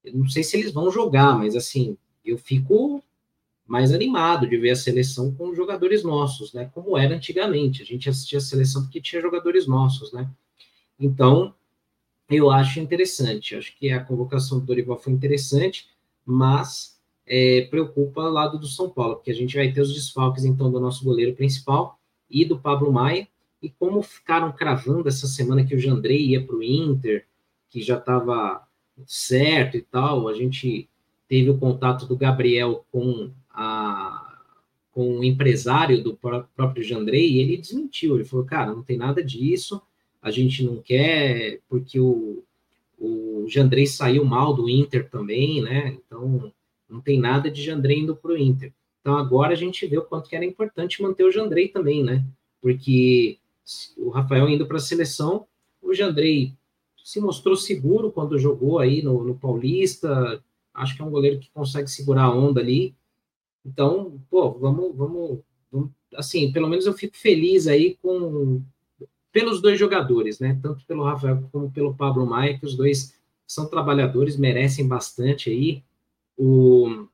[0.03, 3.03] eu não sei se eles vão jogar, mas assim, eu fico
[3.65, 6.69] mais animado de ver a seleção com jogadores nossos, né?
[6.73, 10.29] Como era antigamente, a gente assistia a seleção porque tinha jogadores nossos, né?
[10.99, 11.53] Então,
[12.29, 15.89] eu acho interessante, acho que a convocação do Dorival foi interessante,
[16.25, 20.43] mas é, preocupa o lado do São Paulo, porque a gente vai ter os desfalques,
[20.43, 21.99] então, do nosso goleiro principal
[22.29, 23.27] e do Pablo Maia,
[23.61, 27.25] e como ficaram cravando essa semana que o Jandrei ia para o Inter,
[27.69, 28.67] que já estava
[29.05, 30.89] certo e tal, a gente
[31.27, 34.39] teve o contato do Gabriel com, a,
[34.91, 39.23] com o empresário do próprio Jandrei, e ele desmentiu, ele falou, cara, não tem nada
[39.23, 39.81] disso,
[40.21, 42.43] a gente não quer, porque o,
[42.99, 46.51] o Jandrei saiu mal do Inter também, né, então
[46.89, 48.73] não tem nada de Jandrei indo para o Inter.
[48.99, 52.23] Então agora a gente vê o quanto que era importante manter o Jandrei também, né?
[52.61, 53.39] Porque
[53.97, 55.47] o Rafael indo para a seleção,
[55.81, 56.53] o Jandrei
[57.03, 60.41] se mostrou seguro quando jogou aí no, no, Paulista.
[60.73, 62.95] Acho que é um goleiro que consegue segurar a onda ali.
[63.65, 65.39] Então, pô, vamos, vamos,
[65.71, 68.61] vamos assim, pelo menos eu fico feliz aí com
[69.31, 70.59] pelos dois jogadores, né?
[70.61, 73.15] Tanto pelo Rafael como pelo Pablo Maia, que os dois
[73.47, 75.83] são trabalhadores, merecem bastante aí
[76.37, 77.07] o,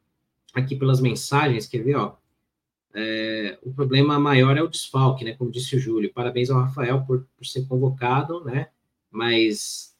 [0.53, 2.15] aqui pelas mensagens, quer ver, ó,
[2.99, 7.03] é, o problema maior é o desfalque, né, como disse o Júlio, parabéns ao Rafael
[7.05, 8.69] por, por ser convocado, né,
[9.11, 9.95] mas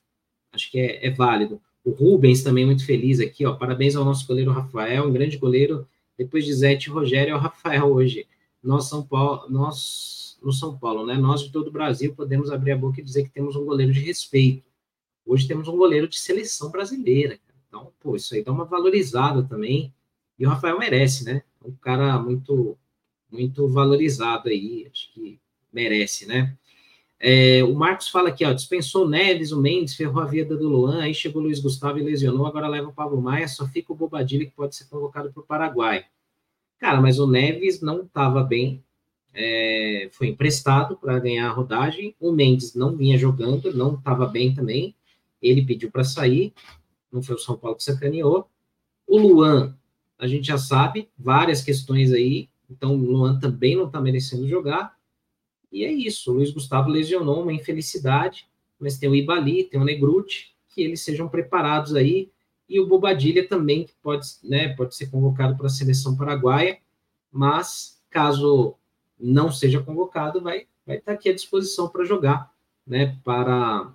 [0.52, 1.62] acho que é, é, válido.
[1.86, 5.88] O Rubens também muito feliz aqui, ó, parabéns ao nosso goleiro Rafael, um grande goleiro,
[6.18, 8.28] depois de Zete e Rogério, é o Rafael hoje.
[8.64, 12.72] Nós, São Paulo, nós, no São Paulo, né, nós de todo o Brasil podemos abrir
[12.72, 14.64] a boca e dizer que temos um goleiro de respeito.
[15.24, 19.94] Hoje temos um goleiro de seleção brasileira, então, pô, isso aí dá uma valorizada também.
[20.40, 21.44] E o Rafael merece, né?
[21.64, 22.78] Um cara muito,
[23.32, 25.40] muito valorizado aí, acho que
[25.72, 26.56] merece, né?
[27.20, 31.02] É, o Marcos fala aqui, ó, dispensou Neves, o Mendes, ferrou a vida do Luan,
[31.02, 33.96] aí chegou o Luiz Gustavo e lesionou, agora leva o Pablo Maia, só fica o
[33.96, 36.06] Bobadilha que pode ser convocado para o Paraguai.
[36.78, 38.84] Cara, mas o Neves não estava bem,
[39.34, 44.54] é, foi emprestado para ganhar a rodagem, o Mendes não vinha jogando, não estava bem
[44.54, 44.96] também,
[45.42, 46.54] ele pediu para sair,
[47.12, 48.48] não foi o São Paulo que sacaneou.
[49.08, 49.76] O Luan,
[50.20, 54.96] a gente já sabe, várias questões aí, então o Luan também não está merecendo jogar.
[55.72, 58.48] E é isso, o Luiz Gustavo lesionou uma infelicidade,
[58.80, 62.32] mas tem o Ibali, tem o Negruti, que eles sejam preparados aí,
[62.70, 66.80] e o Bobadilha também, que pode, né, pode ser convocado para a seleção paraguaia,
[67.32, 68.76] mas caso
[69.20, 72.54] não seja convocado, vai, vai estar tá aqui à disposição para jogar,
[72.86, 73.94] né, para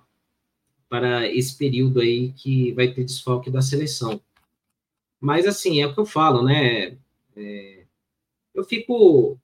[0.93, 4.21] para esse período aí que vai ter desfalque da seleção.
[5.19, 6.95] Mas, assim, é o que eu falo, né?
[7.35, 7.82] É,
[8.53, 9.37] eu fico.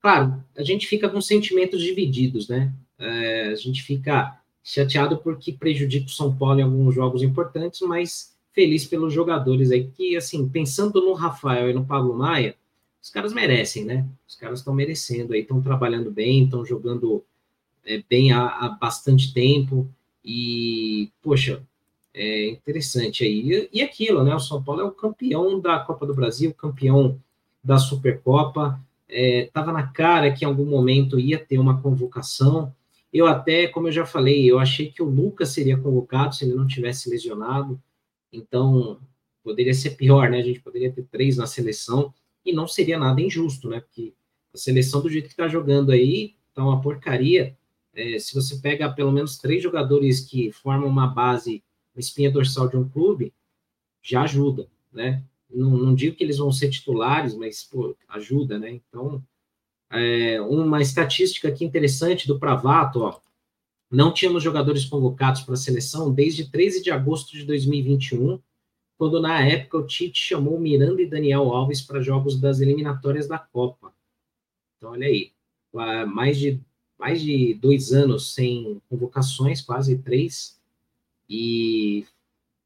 [0.00, 2.72] Claro, a gente fica com sentimentos divididos, né?
[2.98, 8.34] É, a gente fica chateado porque prejudica o São Paulo em alguns jogos importantes, mas
[8.52, 12.56] feliz pelos jogadores aí, que, assim, pensando no Rafael e no Pablo Maia,
[13.02, 14.06] os caras merecem, né?
[14.28, 17.24] Os caras estão merecendo aí, estão trabalhando bem, estão jogando
[17.84, 19.88] é, bem há, há bastante tempo.
[20.24, 21.62] E, poxa,
[22.12, 23.68] é interessante aí.
[23.72, 24.34] E, aquilo, né?
[24.34, 27.18] O São Paulo é o campeão da Copa do Brasil, campeão
[27.62, 28.80] da Supercopa.
[29.08, 32.74] Estava é, na cara que em algum momento ia ter uma convocação.
[33.12, 36.54] Eu até, como eu já falei, eu achei que o Lucas seria convocado se ele
[36.54, 37.80] não tivesse lesionado.
[38.32, 39.00] Então,
[39.42, 40.38] poderia ser pior, né?
[40.38, 43.80] A gente poderia ter três na seleção e não seria nada injusto, né?
[43.80, 44.14] Porque
[44.54, 47.56] a seleção do jeito que está jogando aí tá uma porcaria.
[47.92, 51.62] É, se você pega pelo menos três jogadores que formam uma base,
[51.94, 53.34] uma espinha dorsal de um clube,
[54.00, 55.24] já ajuda, né?
[55.52, 58.70] Não, não digo que eles vão ser titulares, mas pô, ajuda, né?
[58.70, 59.22] Então,
[59.90, 63.20] é, uma estatística aqui interessante do Pravato, ó.
[63.90, 68.38] Não tínhamos jogadores convocados para a seleção desde 13 de agosto de 2021,
[68.96, 73.38] quando na época o Tite chamou Miranda e Daniel Alves para jogos das eliminatórias da
[73.38, 73.92] Copa.
[74.76, 75.32] Então, olha aí,
[76.06, 76.60] mais de,
[76.96, 80.60] mais de dois anos sem convocações, quase três,
[81.28, 82.04] e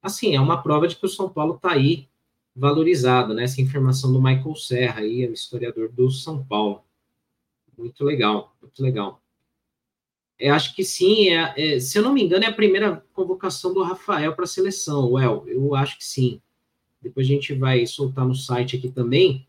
[0.02, 2.06] assim, é uma prova de que o São Paulo está aí
[2.54, 3.44] valorizado, né?
[3.44, 6.84] Essa informação do Michael Serra, aí, o historiador do São Paulo.
[7.76, 9.20] Muito legal, muito legal.
[10.38, 13.72] Eu acho que sim, é, é, se eu não me engano, é a primeira convocação
[13.72, 16.40] do Rafael para a seleção, Well, eu acho que sim.
[17.00, 19.46] Depois a gente vai soltar no site aqui também,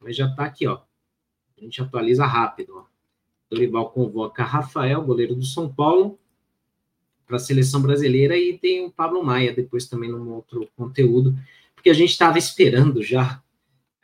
[0.00, 0.80] mas já está aqui, ó.
[1.56, 2.84] A gente atualiza rápido, ó.
[3.50, 6.18] Dorival convoca Rafael, goleiro do São Paulo,
[7.26, 11.36] para a seleção brasileira, e tem o Pablo Maia depois também num outro conteúdo,
[11.82, 13.42] porque a gente estava esperando já.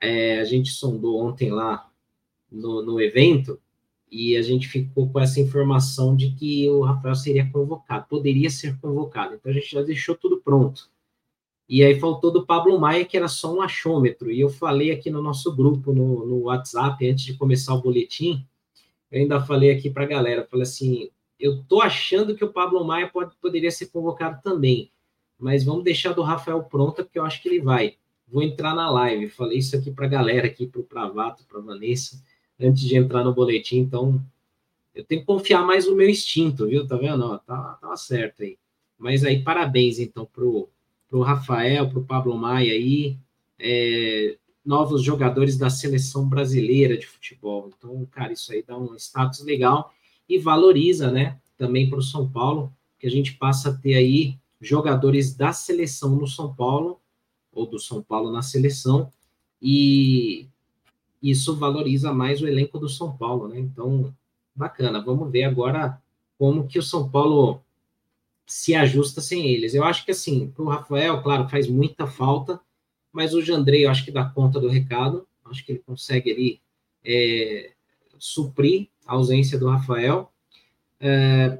[0.01, 1.88] É, a gente sondou ontem lá
[2.51, 3.61] no, no evento
[4.11, 8.77] e a gente ficou com essa informação de que o Rafael seria convocado, poderia ser
[8.81, 9.37] convocado.
[9.37, 10.91] Então a gente já deixou tudo pronto.
[11.69, 14.29] E aí faltou do Pablo Maia, que era só um achômetro.
[14.33, 18.45] E eu falei aqui no nosso grupo, no, no WhatsApp, antes de começar o boletim,
[19.09, 22.85] eu ainda falei aqui para a galera, falei assim, eu tô achando que o Pablo
[22.85, 24.91] Maia pode, poderia ser convocado também,
[25.38, 27.96] mas vamos deixar do Rafael pronta, porque eu acho que ele vai.
[28.27, 31.61] Vou entrar na live, falei isso aqui para a galera, aqui para o Pravato, para
[31.61, 32.22] Vanessa,
[32.61, 34.22] antes de entrar no boletim, então
[34.94, 36.87] eu tenho que confiar mais no meu instinto, viu?
[36.87, 37.24] Tá vendo?
[37.24, 38.59] Ó, tá, tá certo aí.
[38.98, 40.68] Mas aí, parabéns, então, pro,
[41.09, 43.16] pro Rafael, pro Pablo Maia aí,
[43.61, 47.70] é, novos jogadores da seleção brasileira de futebol.
[47.79, 49.94] Então, cara, isso aí dá um status legal
[50.29, 54.37] e valoriza, né, também para o São Paulo, que a gente passa a ter aí
[54.61, 57.01] jogadores da seleção no São Paulo,
[57.53, 59.12] ou do São Paulo na seleção,
[59.61, 60.49] e
[61.23, 63.59] isso valoriza mais o elenco do São Paulo, né?
[63.59, 64.14] Então,
[64.55, 65.03] bacana.
[65.03, 66.01] Vamos ver agora
[66.38, 67.61] como que o São Paulo
[68.47, 69.75] se ajusta sem eles.
[69.75, 72.61] Eu acho que assim, para o Rafael, claro, faz muita falta,
[73.12, 75.27] mas o Jandrei, eu acho que dá conta do recado.
[75.44, 76.61] Acho que ele consegue ali
[77.05, 77.73] é,
[78.18, 80.31] suprir a ausência do Rafael.
[81.01, 81.59] É,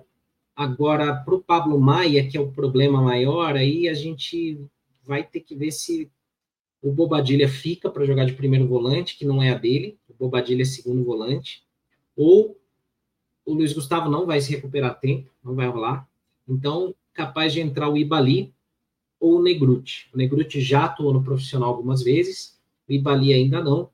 [0.59, 4.61] agora, para o Pablo Maia, que é o problema maior, aí a gente
[5.05, 6.11] vai ter que ver se
[6.83, 9.97] o Bobadilha fica para jogar de primeiro volante, que não é a dele.
[10.09, 11.62] O Bobadilha é segundo volante.
[12.16, 12.61] Ou
[13.47, 16.09] o Luiz Gustavo não vai se recuperar tempo, não vai rolar.
[16.49, 18.53] Então, capaz de entrar o Ibali
[19.21, 20.11] ou o Negruti.
[20.12, 23.90] O Negruti já atuou no profissional algumas vezes, o Ibali ainda não,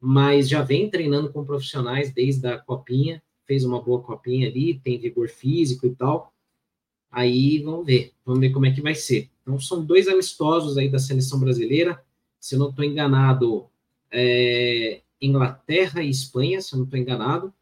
[0.00, 5.00] mas já vem treinando com profissionais desde a copinha, fez uma boa copinha ali, tem
[5.00, 6.32] vigor físico e tal.
[7.10, 9.28] Aí vamos ver, vamos ver como é que vai ser.
[9.42, 12.00] Então são dois amistosos aí da seleção brasileira
[12.40, 13.68] se eu não estou enganado,
[14.10, 17.52] é, Inglaterra e Espanha, se eu não estou enganado,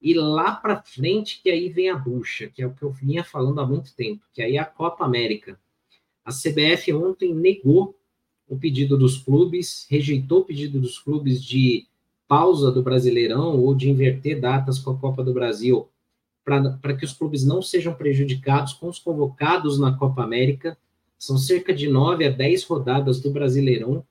[0.00, 3.24] e lá para frente que aí vem a bucha, que é o que eu vinha
[3.24, 5.58] falando há muito tempo, que aí é a Copa América.
[6.24, 7.98] A CBF ontem negou
[8.48, 11.86] o pedido dos clubes, rejeitou o pedido dos clubes de
[12.28, 15.88] pausa do Brasileirão ou de inverter datas com a Copa do Brasil,
[16.44, 20.76] para que os clubes não sejam prejudicados com os convocados na Copa América
[21.18, 24.04] são cerca de nove a dez rodadas do Brasileirão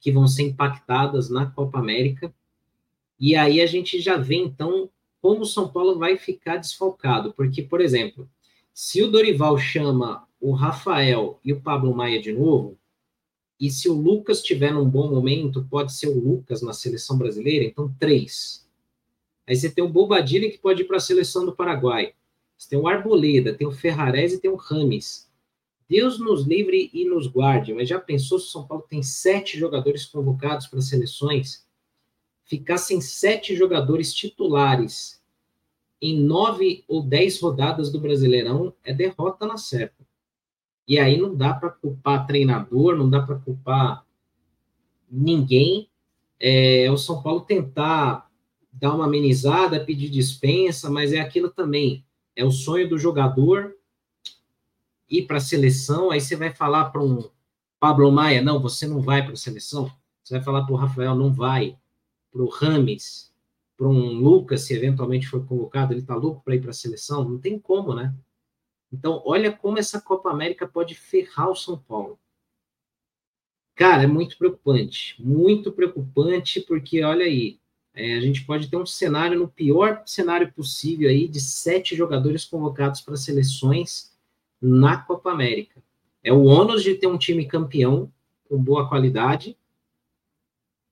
[0.00, 2.32] que vão ser impactadas na Copa América.
[3.18, 7.32] E aí a gente já vê, então, como o São Paulo vai ficar desfalcado.
[7.32, 8.28] Porque, por exemplo,
[8.72, 12.78] se o Dorival chama o Rafael e o Pablo Maia de novo,
[13.60, 17.64] e se o Lucas tiver num bom momento, pode ser o Lucas na seleção brasileira,
[17.64, 18.66] então três.
[19.46, 22.14] Aí você tem o Bobadilha que pode ir para a seleção do Paraguai.
[22.56, 25.30] Você tem o Arboleda, tem o Ferrarese e tem o Rames.
[25.88, 29.58] Deus nos livre e nos guarde, mas já pensou se o São Paulo tem sete
[29.58, 31.66] jogadores convocados para seleções?
[32.44, 35.22] Ficar sem sete jogadores titulares
[36.00, 40.04] em nove ou dez rodadas do Brasileirão é derrota na certa.
[40.86, 44.04] E aí não dá para culpar treinador, não dá para culpar
[45.10, 45.88] ninguém.
[46.38, 48.30] É, o São Paulo tentar
[48.72, 52.04] dar uma amenizada, pedir dispensa, mas é aquilo também.
[52.36, 53.74] É o sonho do jogador
[55.08, 57.30] ir para a seleção, aí você vai falar para um
[57.78, 59.90] Pablo Maia, não, você não vai para a seleção.
[60.22, 61.78] Você vai falar para o Rafael, não vai.
[62.32, 63.30] Para o Rames,
[63.76, 67.28] para um Lucas, se eventualmente for convocado, ele está louco para ir para a seleção?
[67.28, 68.14] Não tem como, né?
[68.94, 72.16] Então, olha como essa Copa América pode ferrar o São Paulo.
[73.74, 77.58] Cara, é muito preocupante, muito preocupante, porque olha aí,
[77.92, 82.44] é, a gente pode ter um cenário, no pior cenário possível aí, de sete jogadores
[82.44, 84.16] convocados para seleções
[84.62, 85.82] na Copa América.
[86.22, 88.12] É o ônus de ter um time campeão
[88.48, 89.58] com boa qualidade,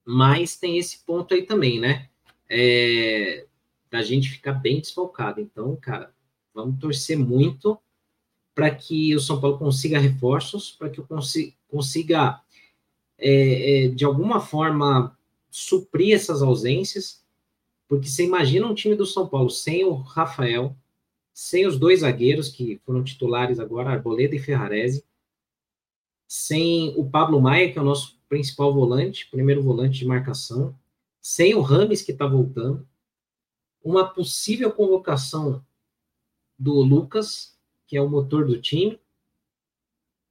[0.05, 2.09] mas tem esse ponto aí também, né?
[2.51, 3.47] É,
[3.89, 5.41] da gente ficar bem desfalcado.
[5.41, 6.13] Então, cara,
[6.53, 7.81] vamos torcer muito
[8.55, 12.41] para que o São Paulo consiga reforços, para que eu consiga, consiga
[13.19, 15.17] é, é, de alguma forma
[15.51, 17.23] suprir essas ausências,
[17.89, 20.77] porque você imagina um time do São Paulo sem o Rafael,
[21.33, 25.05] sem os dois zagueiros que foram titulares agora, Arboleda e Ferrarese,
[26.27, 30.75] sem o Pablo Maia, que é o nosso principal volante, primeiro volante de marcação,
[31.21, 32.87] sem o Rames, que está voltando,
[33.85, 35.65] uma possível convocação
[36.59, 37.52] do Lucas,
[37.93, 38.99] que é o motor do time,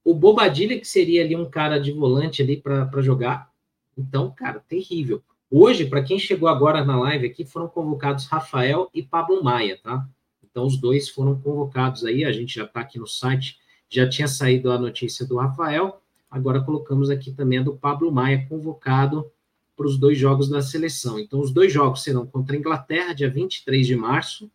[0.03, 3.53] o Bobadilha, que seria ali um cara de volante ali para jogar.
[3.95, 5.21] Então, cara, terrível.
[5.47, 10.09] Hoje, para quem chegou agora na live aqui, foram convocados Rafael e Pablo Maia, tá?
[10.43, 14.27] Então, os dois foram convocados aí, a gente já está aqui no site, já tinha
[14.27, 16.01] saído a notícia do Rafael,
[16.31, 19.31] agora colocamos aqui também a do Pablo Maia, convocado
[19.77, 21.19] para os dois jogos da seleção.
[21.19, 24.49] Então, os dois jogos serão contra a Inglaterra, dia 23 de março,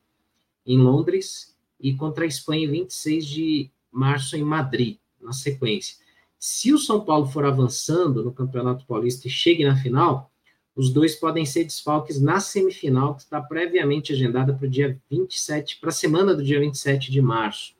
[0.66, 5.96] em Londres, e contra a Espanha, 26 de março, em Madrid na sequência.
[6.38, 10.30] Se o São Paulo for avançando no Campeonato Paulista e chegue na final,
[10.74, 15.78] os dois podem ser desfalques na semifinal, que está previamente agendada para o dia 27,
[15.80, 17.74] para a semana do dia 27 de março.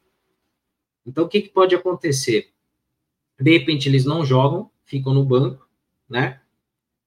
[1.05, 2.51] Então, o que, que pode acontecer?
[3.39, 5.69] De repente, eles não jogam, ficam no banco,
[6.09, 6.41] né?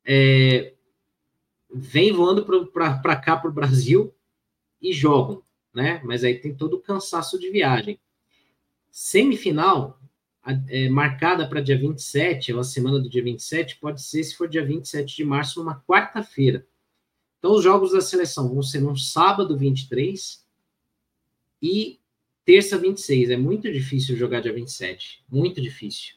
[0.05, 0.73] É,
[1.73, 4.13] vem voando para cá, para o Brasil,
[4.79, 5.43] e jogam,
[5.73, 6.01] né?
[6.03, 7.99] Mas aí tem todo o cansaço de viagem.
[8.91, 9.99] Semifinal,
[10.67, 14.47] é, marcada para dia 27, ou a semana do dia 27, pode ser se for
[14.47, 16.65] dia 27 de março, numa quarta-feira.
[17.37, 20.45] Então, os jogos da seleção vão ser no sábado 23
[21.61, 21.99] e
[22.43, 23.29] terça 26.
[23.29, 25.23] É muito difícil jogar dia 27.
[25.29, 26.15] Muito difícil.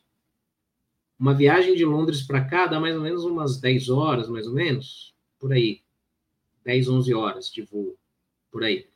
[1.18, 4.52] Uma viagem de Londres para cá dá mais ou menos umas 10 horas, mais ou
[4.52, 5.82] menos, por aí.
[6.64, 7.96] 10, 11 horas de voo,
[8.50, 8.88] por aí.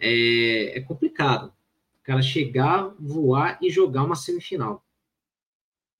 [0.00, 1.52] É, é complicado
[2.10, 4.84] cara chegar, voar e jogar uma semifinal.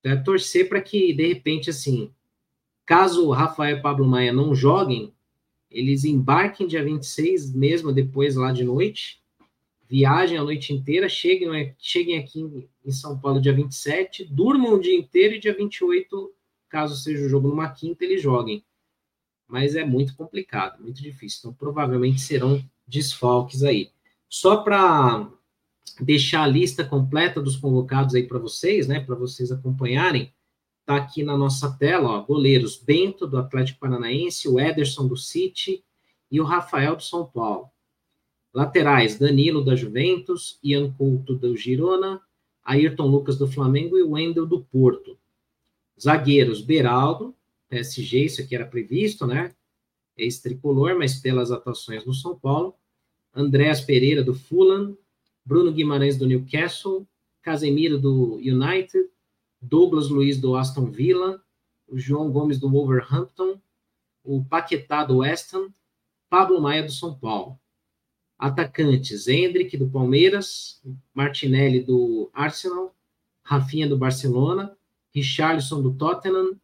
[0.01, 2.12] Então, é torcer para que, de repente, assim,
[2.84, 5.14] caso o Rafael e Pablo Maia não joguem,
[5.70, 9.22] eles embarquem dia 26, mesmo depois lá de noite,
[9.88, 14.96] viajem a noite inteira, cheguem, cheguem aqui em São Paulo dia 27, durmam o dia
[14.96, 16.34] inteiro e dia 28,
[16.68, 18.64] caso seja o jogo numa quinta, eles joguem.
[19.46, 21.38] Mas é muito complicado, muito difícil.
[21.40, 22.61] Então, provavelmente serão
[22.91, 23.91] desfalques aí.
[24.28, 25.30] Só para
[26.01, 30.32] deixar a lista completa dos convocados aí para vocês, né, para vocês acompanharem.
[30.84, 35.84] Tá aqui na nossa tela, ó, goleiros Bento do Atlético Paranaense, o Ederson do City
[36.30, 37.70] e o Rafael do São Paulo.
[38.53, 42.20] Laterais, Danilo da Juventus, Ian Couto do Girona,
[42.64, 45.16] Ayrton Lucas do Flamengo e Wendel do Porto.
[46.01, 47.34] Zagueiros, Beraldo,
[47.68, 49.55] PSG, isso aqui era previsto, né?
[50.16, 52.74] Ex-tricolor, mas pelas atuações no São Paulo.
[53.34, 54.96] Andréas Pereira do Fulham,
[55.44, 57.06] Bruno Guimarães do Newcastle,
[57.42, 59.08] Casemiro do United,
[59.60, 61.42] Douglas Luiz do Aston Villa,
[61.86, 63.60] o João Gomes do Wolverhampton,
[64.24, 65.72] o Paquetá do West Ham,
[66.28, 67.58] Pablo Maia do São Paulo.
[68.38, 70.82] Atacantes, Hendrick do Palmeiras,
[71.14, 72.94] Martinelli do Arsenal,
[73.42, 74.76] Rafinha do Barcelona,
[75.12, 76.58] Richarlison do Tottenham,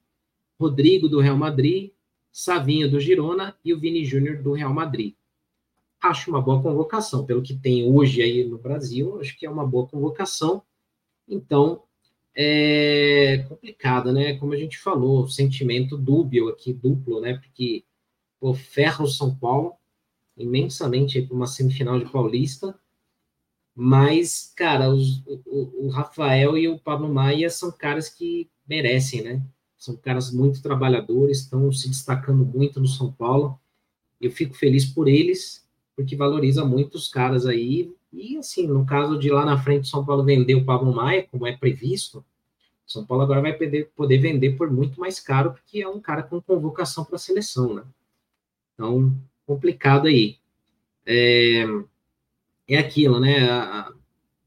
[0.59, 1.93] Rodrigo do Real Madrid,
[2.33, 5.15] Savinho do Girona e o Vini Júnior do Real Madrid
[6.09, 7.25] acho uma boa convocação.
[7.25, 10.63] Pelo que tem hoje aí no Brasil, acho que é uma boa convocação.
[11.29, 11.83] Então,
[12.35, 14.37] é complicado, né?
[14.39, 17.35] Como a gente falou, sentimento dúbio aqui, duplo, né?
[17.35, 17.85] Porque
[18.41, 18.55] o
[19.07, 19.75] São Paulo
[20.37, 22.79] imensamente para uma semifinal de Paulista.
[23.75, 29.43] Mas, cara, os, o, o Rafael e o Pablo Maia são caras que merecem, né?
[29.77, 33.59] São caras muito trabalhadores, estão se destacando muito no São Paulo.
[34.21, 35.66] Eu fico feliz por eles
[35.97, 37.93] porque valoriza muito os caras aí.
[38.13, 41.47] E assim, no caso de lá na frente São Paulo vender o Pablo Maia, como
[41.47, 42.25] é previsto,
[42.87, 46.41] São Paulo agora vai poder, vender por muito mais caro, porque é um cara com
[46.41, 47.83] convocação para a seleção, né?
[48.75, 49.13] Então,
[49.47, 50.39] complicado aí.
[51.07, 51.65] É,
[52.69, 53.51] é aquilo, né?
[53.51, 53.93] A,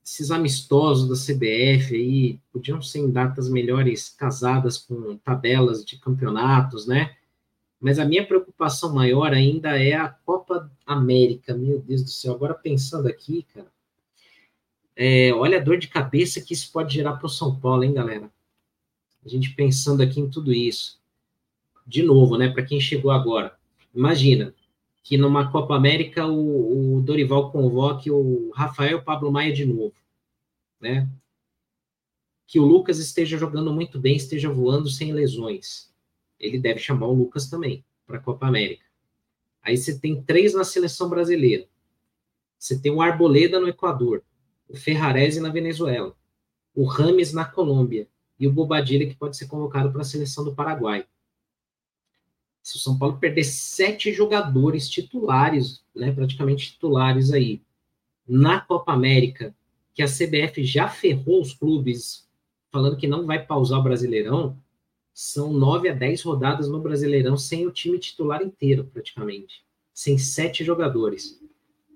[0.04, 6.88] esses amistosos da CBF aí podiam ser em datas melhores casadas com tabelas de campeonatos,
[6.88, 7.16] né?
[7.80, 11.56] Mas a minha preocupação maior ainda é a Copa América.
[11.56, 13.72] Meu Deus do céu, agora pensando aqui, cara.
[14.96, 17.94] É, olha a dor de cabeça que isso pode gerar para o São Paulo, hein,
[17.94, 18.30] galera?
[19.26, 21.00] A gente pensando aqui em tudo isso.
[21.88, 23.58] De novo, né, para quem chegou agora.
[23.96, 24.54] Imagina
[25.02, 29.96] que numa Copa América o, o Dorival convoque o Rafael Pablo Maia de novo,
[30.80, 31.10] né?
[32.46, 35.89] Que o Lucas esteja jogando muito bem, esteja voando sem lesões
[36.40, 38.86] ele deve chamar o Lucas também para a Copa América.
[39.62, 41.68] Aí você tem três na seleção brasileira.
[42.58, 44.24] Você tem o Arboleda no Equador,
[44.68, 46.16] o Ferrarese na Venezuela,
[46.76, 48.08] o Rames na Colômbia
[48.40, 51.06] e o Bobadilha que pode ser convocado para a seleção do Paraguai.
[52.62, 57.62] Se o São Paulo perder sete jogadores titulares, né, praticamente titulares aí,
[58.28, 59.56] na Copa América,
[59.94, 62.30] que a CBF já ferrou os clubes,
[62.72, 64.58] falando que não vai pausar o Brasileirão,
[65.22, 69.66] são nove a dez rodadas no Brasileirão sem o time titular inteiro, praticamente.
[69.94, 71.38] Sem sete jogadores.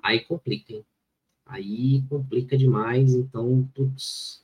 [0.04, 0.86] Aí complica, hein?
[1.46, 4.44] Aí complica demais, então, putz.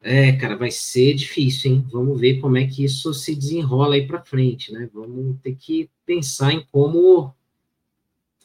[0.00, 1.86] É, cara, vai ser difícil, hein?
[1.92, 4.88] Vamos ver como é que isso se desenrola aí para frente, né?
[4.90, 7.34] Vamos ter que pensar em como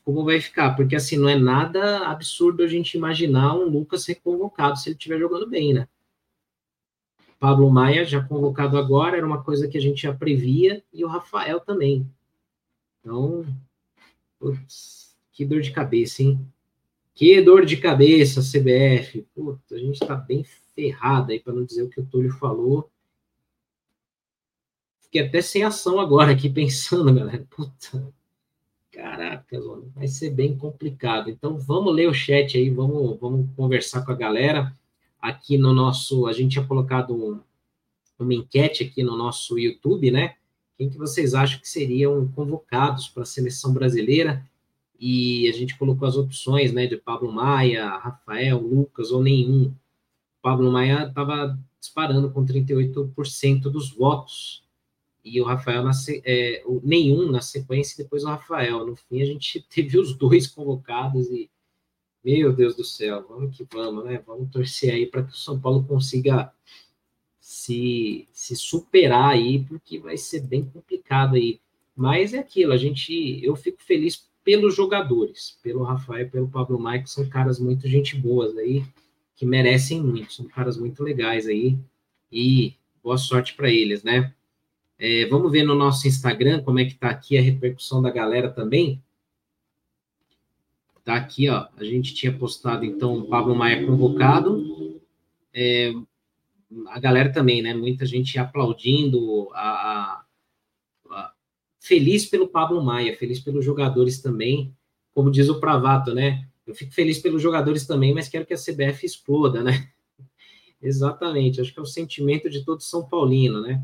[0.04, 4.78] como vai ficar, porque assim não é nada absurdo a gente imaginar um Lucas reconvocado
[4.78, 5.88] se ele estiver jogando bem, né?
[7.40, 11.08] Pablo Maia, já convocado agora, era uma coisa que a gente já previa, e o
[11.08, 12.10] Rafael também.
[13.00, 13.46] Então,
[14.40, 16.40] putz, que dor de cabeça, hein?
[17.14, 19.26] Que dor de cabeça, CBF.
[19.36, 20.44] Putz, a gente tá bem
[20.76, 22.90] ferrado aí, para não dizer o que o Túlio falou.
[25.02, 27.46] Fiquei até sem ação agora aqui, pensando, galera.
[27.50, 28.14] Puta,
[28.92, 31.30] caraca, mano, vai ser bem complicado.
[31.30, 34.76] Então, vamos ler o chat aí, vamos, vamos conversar com a galera
[35.22, 37.40] aqui no nosso, a gente tinha colocado um,
[38.20, 40.36] uma enquete aqui no nosso YouTube, né?
[40.78, 44.46] Quem que vocês acham que seriam convocados para a seleção brasileira?
[45.00, 49.74] E a gente colocou as opções, né, de Pablo Maia, Rafael, Lucas ou nenhum.
[50.42, 54.64] Pablo Maia estava disparando com 38% dos votos
[55.24, 55.92] e o Rafael na,
[56.26, 58.86] é, nenhum na sequência depois o Rafael.
[58.86, 61.50] No fim, a gente teve os dois convocados e
[62.28, 64.22] meu Deus do céu, vamos que vamos, né?
[64.28, 66.52] Vamos torcer aí para que o São Paulo consiga
[67.40, 71.62] se, se superar aí, porque vai ser bem complicado aí.
[71.96, 77.10] Mas é aquilo, a gente, eu fico feliz pelos jogadores, pelo Rafael, pelo Pablo que
[77.10, 78.84] são caras muito gente boas aí,
[79.34, 81.78] que merecem muito, são caras muito legais aí,
[82.30, 84.34] e boa sorte para eles, né?
[85.00, 88.50] É, vamos ver no nosso Instagram como é que tá aqui a repercussão da galera
[88.50, 89.02] também.
[91.08, 91.70] Tá aqui, ó.
[91.78, 95.00] A gente tinha postado, então, o Pablo Maia convocado.
[95.54, 95.94] É,
[96.90, 97.74] a galera também, né?
[97.74, 100.26] Muita gente aplaudindo, a, a,
[101.10, 101.34] a,
[101.80, 104.76] feliz pelo Pablo Maia, feliz pelos jogadores também.
[105.14, 106.46] Como diz o Pravato, né?
[106.66, 109.90] Eu fico feliz pelos jogadores também, mas quero que a CBF exploda, né?
[110.84, 113.82] Exatamente, acho que é o sentimento de todo São Paulino, né?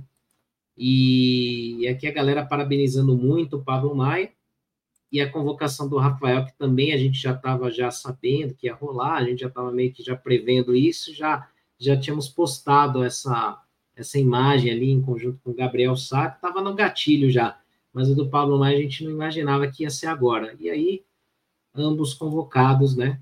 [0.78, 4.30] E aqui a galera parabenizando muito o Pablo Maia
[5.14, 8.74] e a convocação do Rafael, que também a gente já estava já sabendo que ia
[8.74, 11.47] rolar, a gente já estava meio que já prevendo isso, já
[11.80, 13.61] já tínhamos postado essa
[13.95, 17.59] essa imagem ali em conjunto com o Gabriel Sá, que estava no gatilho já,
[17.93, 20.55] mas o do Pablo Maia a gente não imaginava que ia ser agora.
[20.59, 21.03] E aí,
[21.76, 23.22] ambos convocados, né?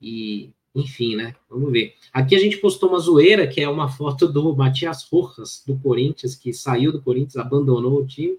[0.00, 1.34] E, enfim, né?
[1.50, 1.96] Vamos ver.
[2.14, 6.34] Aqui a gente postou uma zoeira, que é uma foto do Matias Rojas, do Corinthians,
[6.34, 8.38] que saiu do Corinthians, abandonou o time,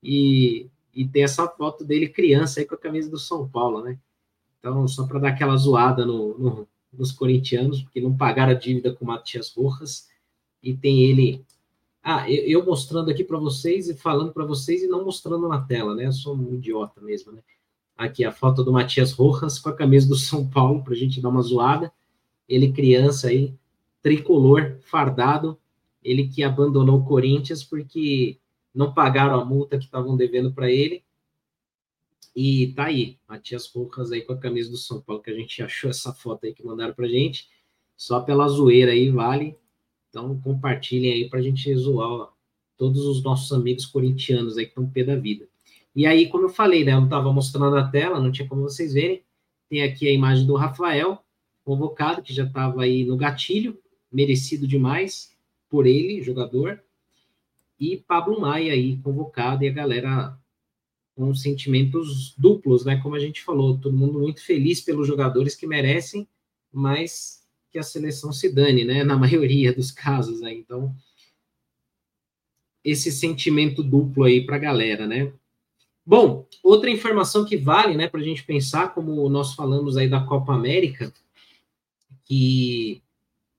[0.00, 3.98] e e tem essa foto dele criança aí com a camisa do São Paulo, né?
[4.58, 8.92] Então, só para dar aquela zoada no, no, nos corintianos, porque não pagaram a dívida
[8.92, 10.08] com o Matias Rojas,
[10.62, 11.44] e tem ele.
[12.02, 15.60] Ah, eu, eu mostrando aqui para vocês e falando para vocês e não mostrando na
[15.60, 16.06] tela, né?
[16.06, 17.42] Eu sou um idiota mesmo, né?
[17.96, 21.20] Aqui a foto do Matias Rojas com a camisa do São Paulo, para a gente
[21.20, 21.92] dar uma zoada.
[22.48, 23.54] Ele criança aí,
[24.02, 25.58] tricolor, fardado,
[26.02, 28.38] ele que abandonou o Corinthians porque
[28.74, 31.04] não pagaram a multa que estavam devendo para ele.
[32.34, 35.62] E tá aí, Matias Rojas aí com a camisa do São Paulo, que a gente
[35.62, 37.48] achou essa foto aí que mandaram pra gente.
[37.96, 39.56] Só pela zoeira aí vale.
[40.08, 42.32] Então compartilhem aí pra gente zoar ó,
[42.76, 45.46] todos os nossos amigos corintianos aí que estão pé da vida.
[45.94, 48.62] E aí, como eu falei, né, eu não estava mostrando a tela, não tinha como
[48.62, 49.22] vocês verem.
[49.68, 51.22] Tem aqui a imagem do Rafael,
[51.64, 53.78] convocado, que já estava aí no gatilho,
[54.10, 55.36] merecido demais
[55.68, 56.82] por ele, jogador
[57.82, 60.38] e Pablo Maia aí convocado e a galera
[61.16, 63.00] com sentimentos duplos, né?
[63.02, 66.28] Como a gente falou, todo mundo muito feliz pelos jogadores que merecem,
[66.72, 69.02] mas que a seleção se dane, né?
[69.04, 70.58] Na maioria dos casos aí.
[70.60, 70.94] Então,
[72.84, 75.32] esse sentimento duplo aí para a galera, né?
[76.06, 80.20] Bom, outra informação que vale, né, para a gente pensar, como nós falamos aí da
[80.24, 81.12] Copa América,
[82.24, 83.02] que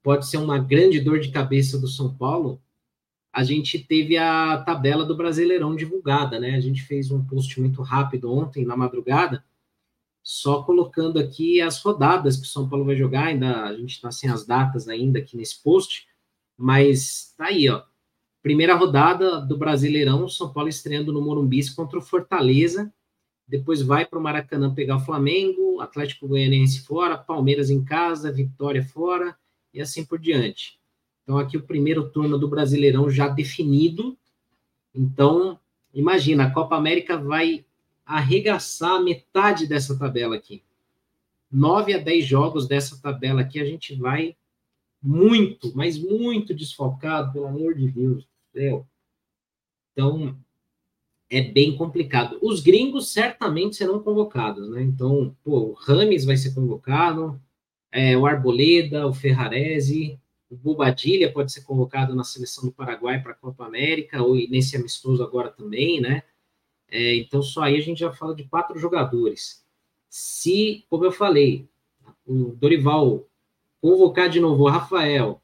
[0.01, 2.61] pode ser uma grande dor de cabeça do São Paulo,
[3.33, 6.55] a gente teve a tabela do Brasileirão divulgada, né?
[6.55, 9.43] A gente fez um post muito rápido ontem, na madrugada,
[10.21, 14.11] só colocando aqui as rodadas que o São Paulo vai jogar, ainda a gente está
[14.11, 16.07] sem as datas ainda aqui nesse post,
[16.55, 17.81] mas tá aí, ó.
[18.43, 22.93] Primeira rodada do Brasileirão, São Paulo estreando no Morumbi contra o Fortaleza.
[23.47, 28.83] Depois vai para o Maracanã pegar o Flamengo, Atlético Goianiense fora, Palmeiras em casa, Vitória
[28.83, 29.35] fora
[29.73, 30.82] e assim por diante.
[31.23, 34.17] Então, aqui o primeiro turno do Brasileirão já definido.
[34.93, 35.59] Então,
[35.93, 37.65] imagina, a Copa América vai
[38.05, 40.61] arregaçar metade dessa tabela aqui.
[41.51, 44.35] 9 a 10 jogos dessa tabela aqui, a gente vai
[45.01, 48.87] muito, mas muito desfocado, pelo amor de Deus céu.
[49.91, 50.37] Então,
[51.29, 52.37] é bem complicado.
[52.41, 54.83] Os gringos certamente serão convocados, né?
[54.83, 57.41] Então, pô, o Rames vai ser convocado,
[57.91, 60.19] é, o Arboleda, o Ferrarese,
[60.53, 64.77] o Bobadilha pode ser convocado na seleção do Paraguai para a Copa América, ou nesse
[64.77, 66.21] amistoso agora também, né?
[66.89, 69.65] É, então, só aí a gente já fala de quatro jogadores.
[70.07, 71.67] Se, como eu falei,
[72.25, 73.27] o Dorival
[73.81, 75.41] convocar de novo o Rafael,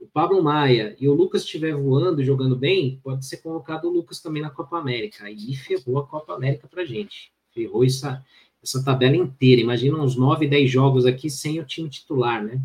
[0.00, 3.90] o Pablo Maia e o Lucas estiver voando e jogando bem, pode ser colocado o
[3.90, 5.24] Lucas também na Copa América.
[5.24, 7.32] Aí ferrou a Copa América pra gente.
[7.52, 8.24] Ferrou essa,
[8.62, 9.60] essa tabela inteira.
[9.60, 12.60] Imagina uns 9, 10 jogos aqui sem o time titular, né?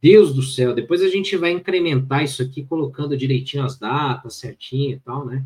[0.00, 4.96] Deus do céu, depois a gente vai incrementar isso aqui, colocando direitinho as datas, certinho
[4.96, 5.44] e tal, né?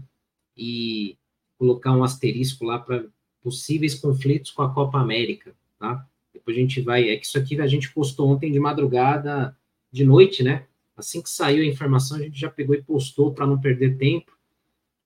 [0.57, 1.16] E
[1.59, 3.05] colocar um asterisco lá para
[3.42, 6.07] possíveis conflitos com a Copa América, tá?
[6.32, 7.09] Depois a gente vai.
[7.09, 9.57] É que isso aqui a gente postou ontem de madrugada,
[9.92, 10.66] de noite, né?
[10.96, 14.36] Assim que saiu a informação, a gente já pegou e postou para não perder tempo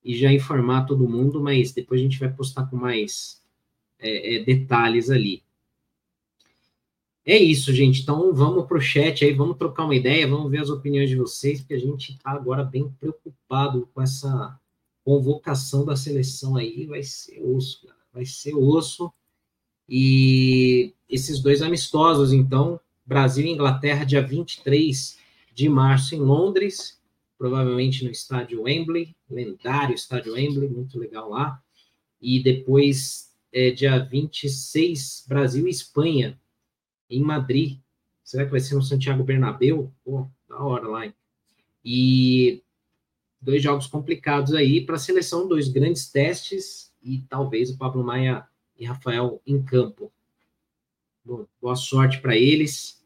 [0.04, 3.40] e já informar todo mundo, mas depois a gente vai postar com mais
[3.98, 5.42] é, é, detalhes ali.
[7.26, 8.02] É isso, gente.
[8.02, 11.16] Então vamos para o chat aí, vamos trocar uma ideia, vamos ver as opiniões de
[11.16, 14.58] vocês, porque a gente está agora bem preocupado com essa
[15.02, 16.84] convocação da seleção aí.
[16.86, 17.98] Vai ser osso, cara.
[18.12, 19.10] Vai ser osso.
[19.88, 25.18] E esses dois amistosos, então, Brasil e Inglaterra, dia 23
[25.54, 27.00] de março em Londres,
[27.38, 31.62] provavelmente no estádio Wembley, lendário estádio Wembley, muito legal lá.
[32.20, 36.38] E depois, é, dia 26, Brasil e Espanha,
[37.08, 37.78] em Madrid.
[38.22, 39.92] Será que vai ser no Santiago Bernabéu?
[40.04, 41.14] Pô, da hora lá, hein?
[41.84, 42.62] E
[43.40, 48.46] dois jogos complicados aí para a seleção, dois grandes testes e talvez o Pablo Maia
[48.78, 50.10] e Rafael em campo.
[51.24, 53.04] Bom, boa sorte para eles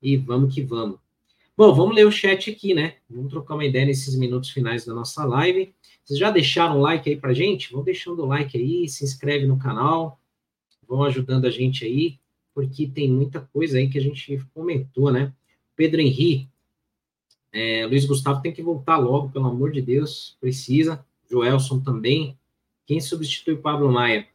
[0.00, 0.98] e vamos que vamos.
[1.56, 2.96] Bom, vamos ler o chat aqui, né?
[3.10, 5.74] Vamos trocar uma ideia nesses minutos finais da nossa live.
[6.02, 7.72] Vocês já deixaram o like aí pra gente?
[7.72, 10.20] Vão deixando o like aí, se inscreve no canal,
[10.88, 12.18] vão ajudando a gente aí,
[12.54, 15.32] porque tem muita coisa aí que a gente comentou, né?
[15.74, 16.48] Pedro Henrique,
[17.52, 21.04] é, Luiz Gustavo tem que voltar logo, pelo amor de Deus, precisa.
[21.30, 22.38] Joelson também.
[22.86, 24.26] Quem substitui o Pablo Maia?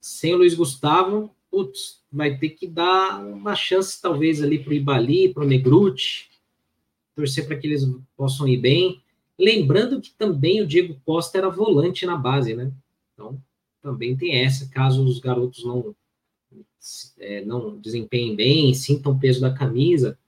[0.00, 4.74] Sem o Luiz Gustavo, putz, vai ter que dar uma chance, talvez, ali para o
[4.74, 6.30] Ibali, para o Negruti,
[7.14, 9.02] torcer para que eles possam ir bem.
[9.38, 12.72] Lembrando que também o Diego Costa era volante na base, né?
[13.12, 13.40] Então,
[13.80, 15.94] também tem essa, caso os garotos não,
[17.18, 20.18] é, não desempenhem bem, sintam o peso da camisa,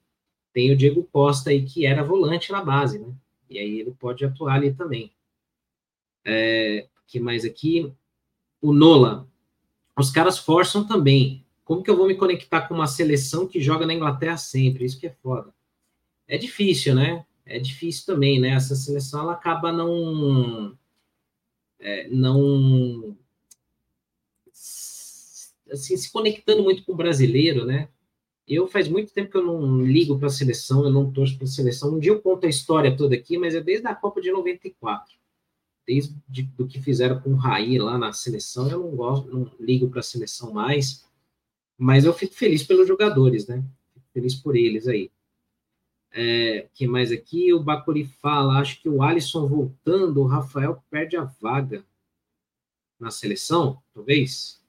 [0.53, 3.13] tem o Diego Costa aí, que era volante na base, né?
[3.49, 5.11] E aí ele pode atuar ali também.
[6.23, 7.91] É, que mais aqui?
[8.61, 9.27] O Nola.
[9.97, 11.45] Os caras forçam também.
[11.63, 14.85] Como que eu vou me conectar com uma seleção que joga na Inglaterra sempre?
[14.85, 15.53] Isso que é foda
[16.27, 17.25] é difícil, né?
[17.45, 18.49] É difícil também, né?
[18.49, 20.77] Essa seleção ela acaba não
[21.79, 23.15] é, não
[25.71, 27.89] assim, se conectando muito com o brasileiro, né?
[28.47, 31.45] Eu faz muito tempo que eu não ligo para a seleção, eu não torço para
[31.45, 31.95] a seleção.
[31.95, 35.15] Um dia eu conto a história toda aqui, mas é desde a Copa de 94.
[35.87, 39.51] Desde de, do que fizeram com o Raí lá na seleção, eu não gosto, não
[39.59, 41.05] ligo para a seleção mais.
[41.77, 43.63] Mas eu fico feliz pelos jogadores, né?
[43.93, 45.11] Fico feliz por eles aí.
[46.11, 47.51] É, que mais aqui?
[47.51, 51.83] O Bacuri fala, acho que o Alisson voltando, o Rafael perde a vaga
[52.99, 54.63] na seleção, talvez.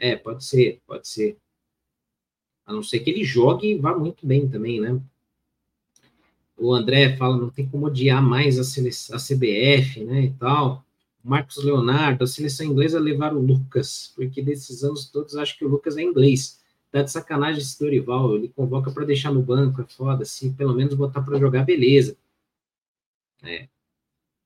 [0.00, 1.36] É, pode ser, pode ser.
[2.64, 4.98] A não ser que ele jogue e vá muito bem também, né?
[6.56, 10.84] O André fala, não tem como odiar mais a, seleção, a CBF, né, e tal.
[11.22, 15.68] Marcos Leonardo, a seleção inglesa levar o Lucas, porque desses anos todos acho que o
[15.68, 16.58] Lucas é inglês.
[16.90, 20.74] Tá de sacanagem esse Dorival, ele convoca para deixar no banco, é foda, assim, pelo
[20.74, 22.16] menos botar para jogar, beleza.
[23.42, 23.68] É.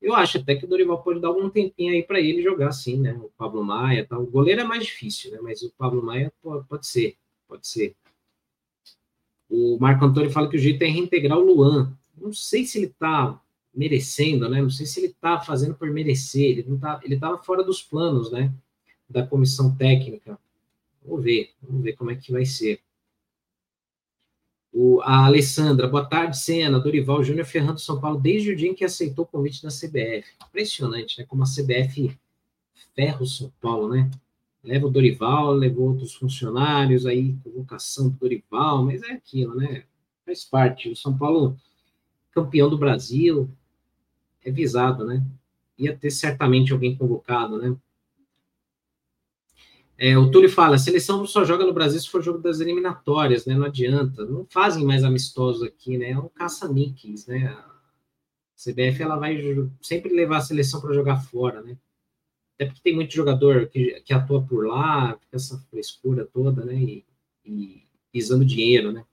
[0.05, 3.01] Eu acho até que o Dorival pode dar algum tempinho aí para ele jogar assim,
[3.01, 3.15] né?
[3.15, 4.07] O Pablo Maia.
[4.11, 5.39] O goleiro é mais difícil, né?
[5.41, 7.17] Mas o Pablo Maia pode, pode ser,
[7.49, 7.97] pode ser.
[9.49, 11.97] O Marco Antônio fala que o jeito é reintegrar o Luan.
[12.19, 13.41] Não sei se ele está
[13.75, 14.61] merecendo, né?
[14.61, 16.51] Não sei se ele está fazendo por merecer.
[16.51, 18.53] Ele não tá, ele estava fora dos planos, né?
[19.09, 20.39] Da comissão técnica.
[21.03, 22.79] Vamos ver, vamos ver como é que vai ser.
[24.77, 28.75] O, a Alessandra, boa tarde, Senna, Dorival Júnior ferrando São Paulo desde o dia em
[28.75, 30.25] que aceitou o convite da CBF.
[30.49, 31.25] Impressionante, né?
[31.29, 32.19] Como a CBF
[32.93, 34.11] ferra o São Paulo, né?
[34.65, 39.85] Leva o Dorival, levou outros funcionários, aí convocação do Dorival, mas é aquilo, né?
[40.27, 40.89] Faz parte.
[40.89, 41.57] O São Paulo,
[42.33, 43.49] campeão do Brasil,
[44.45, 45.25] é visado, né?
[45.79, 47.77] Ia ter certamente alguém convocado, né?
[49.97, 53.47] É, o Túlio fala, a seleção só joga no Brasil se for jogo das eliminatórias,
[53.47, 53.55] né?
[53.55, 54.25] Não adianta.
[54.25, 56.11] Não fazem mais amistosos aqui, né?
[56.11, 57.47] É um caça-níqueis, né?
[57.47, 57.75] A
[58.57, 59.39] CBF ela vai
[59.81, 61.77] sempre levar a seleção para jogar fora, né?
[62.55, 66.75] Até porque tem muito jogador que, que atua por lá, fica essa frescura toda, né?
[66.75, 67.05] E,
[67.45, 67.83] e
[68.13, 69.05] pisando dinheiro, né?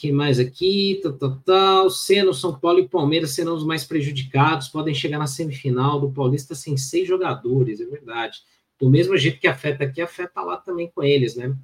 [0.00, 0.98] que mais aqui?
[1.02, 1.90] Tal, tal, tal.
[1.90, 6.54] Seno, São Paulo e Palmeiras serão os mais prejudicados, podem chegar na semifinal do Paulista
[6.54, 8.38] sem seis jogadores, é verdade.
[8.80, 11.54] Do mesmo jeito que afeta aqui, afeta lá também com eles, né?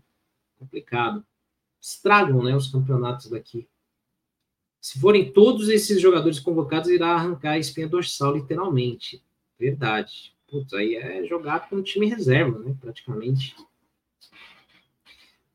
[0.59, 1.25] Complicado.
[1.81, 3.67] Estragam, né, os campeonatos daqui.
[4.81, 9.23] Se forem todos esses jogadores convocados, irá arrancar a espinha dorsal, literalmente.
[9.59, 10.35] Verdade.
[10.49, 12.77] Putz, aí é jogar com time reserva, né?
[12.81, 13.57] Praticamente.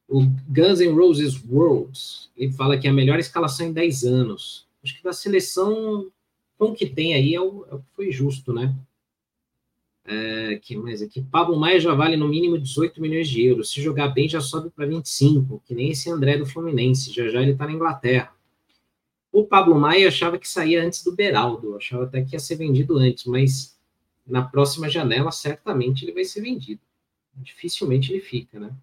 [0.07, 4.67] O Guns N' Roses Worlds, ele fala que é a melhor escalação em 10 anos.
[4.83, 6.11] Acho que da seleção,
[6.57, 8.75] com o que tem aí, é o, é o que foi justo, né?
[10.03, 11.21] É, que mais aqui?
[11.21, 13.71] Pablo Maia já vale no mínimo 18 milhões de euros.
[13.71, 17.13] Se jogar bem, já sobe para 25, que nem esse André do Fluminense.
[17.13, 18.33] Já já ele está na Inglaterra.
[19.31, 22.97] O Pablo Maia achava que saía antes do Beraldo, achava até que ia ser vendido
[22.97, 23.79] antes, mas
[24.27, 26.81] na próxima janela certamente ele vai ser vendido.
[27.35, 28.73] Dificilmente ele fica, né?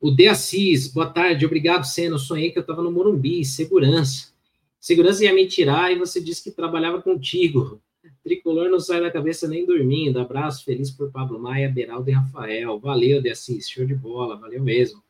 [0.00, 2.16] O De Assis, boa tarde, obrigado, Senna.
[2.16, 4.32] Sonhei que eu estava no Morumbi, segurança.
[4.78, 7.82] Segurança ia me tirar e você disse que trabalhava contigo.
[8.22, 10.20] Tricolor não sai da cabeça nem dormindo.
[10.20, 12.78] Abraço feliz por Pablo Maia, Beraldo e Rafael.
[12.78, 15.02] Valeu, De Assis, show de bola, valeu mesmo.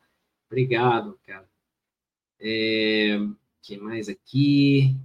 [0.47, 1.47] Obrigado, cara.
[2.39, 3.19] É,
[3.61, 4.95] que mais aqui?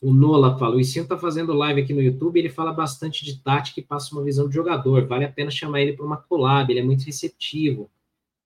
[0.00, 3.42] O Nola fala, o Icinho tá fazendo live aqui no YouTube, ele fala bastante de
[3.42, 5.06] tática e passa uma visão de jogador.
[5.06, 7.90] Vale a pena chamar ele para uma collab, ele é muito receptivo.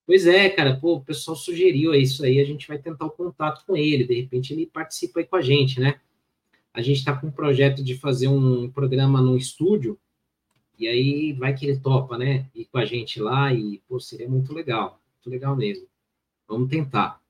[0.07, 3.65] Pois é, cara, pô, o pessoal sugeriu isso aí, a gente vai tentar o contato
[3.67, 6.01] com ele, de repente ele participa aí com a gente, né?
[6.75, 9.99] A gente está com um projeto de fazer um programa no estúdio,
[10.79, 12.47] e aí vai que ele topa, né?
[12.55, 15.87] Ir com a gente lá, e pô, seria muito legal, muito legal mesmo.
[16.49, 17.21] Vamos tentar.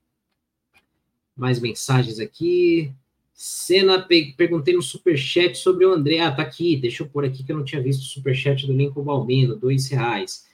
[1.35, 2.91] Mais mensagens aqui.
[3.33, 6.19] Cena, perguntei no superchat sobre o André.
[6.19, 8.73] Ah, tá aqui, deixa eu pôr aqui que eu não tinha visto o superchat do
[8.73, 10.47] Lincoln Balmino, dois reais.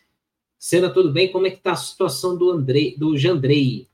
[0.57, 1.31] Cena, tudo bem?
[1.31, 3.87] Como é que tá a situação do Andrei, do Jandrei,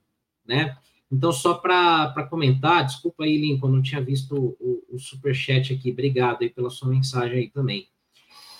[0.45, 0.77] né?
[1.15, 6.41] Então, só para comentar, desculpa aí, Lincoln, não tinha visto o, o, superchat aqui, obrigado
[6.41, 7.87] aí pela sua mensagem aí também.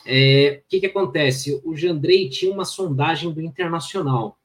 [0.06, 1.62] É, o que, que acontece?
[1.66, 4.39] O Jandrei tinha uma sondagem do Internacional.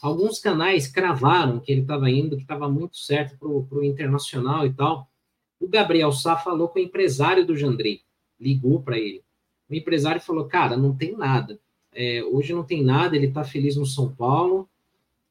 [0.00, 4.72] Alguns canais cravaram que ele estava indo, que estava muito certo para o Internacional e
[4.72, 5.10] tal.
[5.58, 8.02] O Gabriel Sá falou com o empresário do Jandrei,
[8.38, 9.24] ligou para ele.
[9.68, 11.58] O empresário falou, cara, não tem nada.
[11.92, 14.68] É, hoje não tem nada, ele está feliz no São Paulo,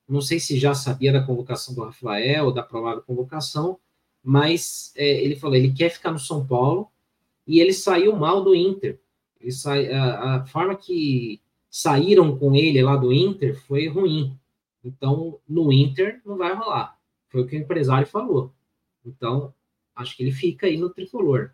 [0.08, 3.78] não sei se já sabia da convocação do Rafael, da provável convocação,
[4.24, 6.90] mas é, ele falou, ele quer ficar no São Paulo
[7.46, 9.00] e ele saiu mal do Inter.
[9.40, 14.38] Ele sai, a, a, forma que saíram com ele lá do Inter foi ruim.
[14.84, 16.98] Então, no Inter não vai rolar.
[17.30, 18.54] Foi o que o empresário falou.
[19.06, 19.54] Então,
[19.96, 21.52] acho que ele fica aí no tricolor.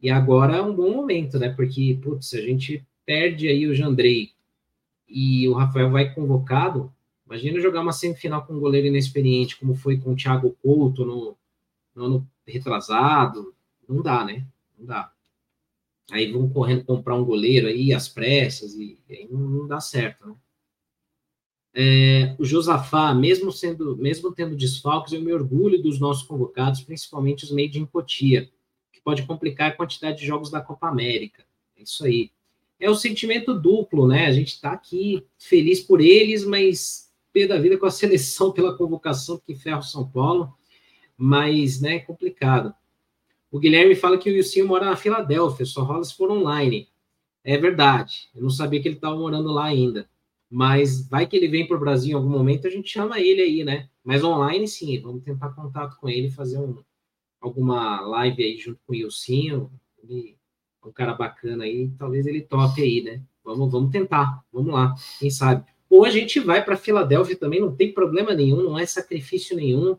[0.00, 1.48] E agora é um bom momento, né?
[1.50, 4.30] Porque, putz, se a gente perde aí o Jandrei
[5.08, 6.92] e o Rafael vai convocado,
[7.28, 11.36] Imagina jogar uma semifinal com um goleiro inexperiente, como foi com o Thiago Couto no,
[11.94, 13.54] no ano retrasado.
[13.86, 14.46] Não dá, né?
[14.78, 15.12] Não dá.
[16.10, 20.26] Aí vão correndo comprar um goleiro aí, às pressas, e, aí não, não, dá certo,
[20.26, 20.34] né?
[21.74, 27.44] É, o Josafá, mesmo sendo, mesmo tendo desfalques, eu me orgulho dos nossos convocados, principalmente
[27.44, 28.50] os made in Cotia,
[28.90, 31.44] que pode complicar a quantidade de jogos da Copa América.
[31.76, 32.32] É isso aí.
[32.80, 34.26] É o sentimento duplo, né?
[34.26, 37.07] A gente está aqui feliz por eles, mas
[37.38, 40.52] pé da vida com a seleção pela convocação que ferra o São Paulo,
[41.16, 42.74] mas né, é complicado.
[43.50, 46.88] O Guilherme fala que o Wilson mora na Filadélfia, só rola se for online.
[47.44, 50.08] É verdade, eu não sabia que ele estava morando lá ainda.
[50.50, 53.42] Mas vai que ele vem para o Brasil em algum momento, a gente chama ele
[53.42, 53.88] aí, né?
[54.02, 56.82] Mas online, sim, vamos tentar contato com ele, fazer um,
[57.40, 59.70] alguma live aí junto com o Ilcinho,
[60.02, 60.36] ele
[60.82, 63.22] é um cara bacana aí, talvez ele tope aí, né?
[63.44, 65.64] Vamos, vamos tentar, vamos lá, quem sabe.
[65.90, 69.96] Ou a gente vai para Filadélfia também, não tem problema nenhum, não é sacrifício nenhum.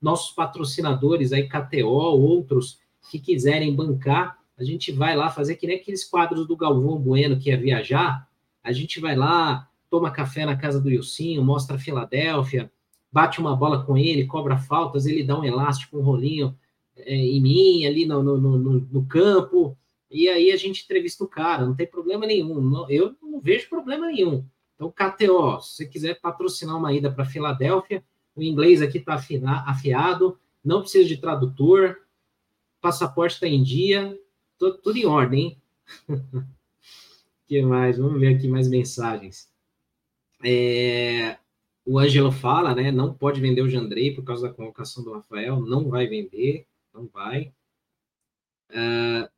[0.00, 2.78] Nossos patrocinadores aí, KTO, outros
[3.10, 7.38] que quiserem bancar, a gente vai lá fazer que nem aqueles quadros do Galvão Bueno
[7.38, 8.28] que ia viajar.
[8.62, 12.70] A gente vai lá, toma café na casa do Ilcinho, mostra a Filadélfia,
[13.10, 16.56] bate uma bola com ele, cobra faltas, ele dá um elástico, um rolinho
[16.96, 19.76] é, em mim, ali no, no, no, no, campo,
[20.10, 22.60] e aí a gente entrevista o cara, não tem problema nenhum.
[22.60, 24.44] Não, eu não vejo problema nenhum.
[24.74, 28.02] Então, KTO, se você quiser patrocinar uma ida para Filadélfia,
[28.34, 29.14] o inglês aqui está
[29.66, 31.98] afiado, não precisa de tradutor,
[32.80, 34.18] passaporte está em dia,
[34.58, 35.62] tudo, tudo em ordem, hein?
[37.46, 37.98] que mais?
[37.98, 39.50] Vamos ver aqui mais mensagens.
[40.44, 41.38] É,
[41.84, 42.90] o Ângelo fala, né?
[42.90, 47.06] Não pode vender o Jandrei por causa da convocação do Rafael, não vai vender, não
[47.06, 47.52] vai.
[48.70, 49.28] Uh,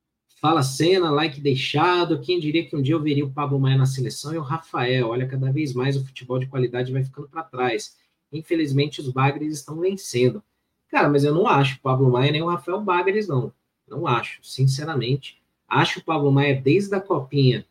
[0.45, 2.21] Fala cena, like deixado.
[2.21, 5.09] Quem diria que um dia eu veria o Pablo Maia na seleção e o Rafael?
[5.09, 7.97] Olha, cada vez mais o futebol de qualidade vai ficando para trás.
[8.31, 10.43] Infelizmente, os Bagres estão vencendo.
[10.89, 13.51] Cara, mas eu não acho o Pablo Maia nem o Rafael Bagres, não.
[13.89, 15.41] Não acho, sinceramente.
[15.67, 17.65] Acho o Pablo Maia desde a Copinha,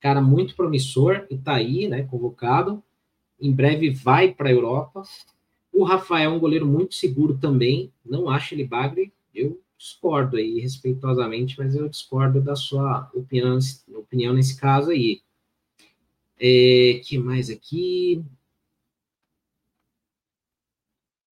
[0.00, 2.82] cara muito promissor e tá aí, né, convocado.
[3.40, 5.04] Em breve vai para a Europa.
[5.72, 7.92] O Rafael é um goleiro muito seguro também.
[8.04, 9.12] Não acho ele bagre.
[9.32, 13.58] Eu discordo aí, respeitosamente, mas eu discordo da sua opinião,
[13.96, 15.20] opinião nesse caso aí.
[16.38, 18.24] É, que mais aqui?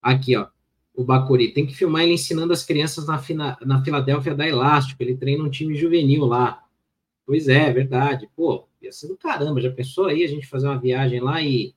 [0.03, 0.49] Aqui, ó.
[0.95, 5.03] O Bacuri tem que filmar ele ensinando as crianças na, fina, na Filadélfia da Elástico.
[5.03, 6.65] Ele treina um time juvenil lá.
[7.25, 8.29] Pois é, é verdade.
[8.35, 9.61] Pô, ia ser do caramba.
[9.61, 11.75] Já pensou aí a gente fazer uma viagem lá e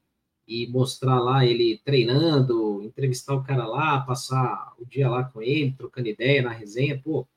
[0.47, 5.75] e mostrar lá ele treinando, entrevistar o cara lá, passar o dia lá com ele,
[5.77, 7.27] trocando ideia na resenha, pô,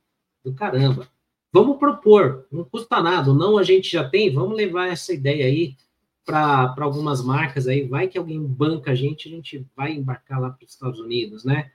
[0.45, 1.09] do caramba.
[1.53, 5.77] Vamos propor, não custa nada, não a gente já tem, vamos levar essa ideia aí
[6.25, 10.51] para algumas marcas aí, vai que alguém banca a gente, a gente vai embarcar lá
[10.51, 11.71] para os Estados Unidos, né?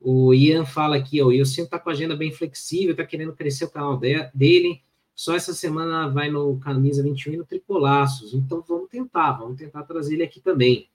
[0.00, 3.34] O Ian fala aqui, ó, o Ilcinho tá com a agenda bem flexível, tá querendo
[3.34, 4.82] crescer o canal de, dele,
[5.20, 8.32] só essa semana vai no Camisa 21 e no Tricolaços.
[8.32, 10.88] Então vamos tentar, vamos tentar trazer ele aqui também.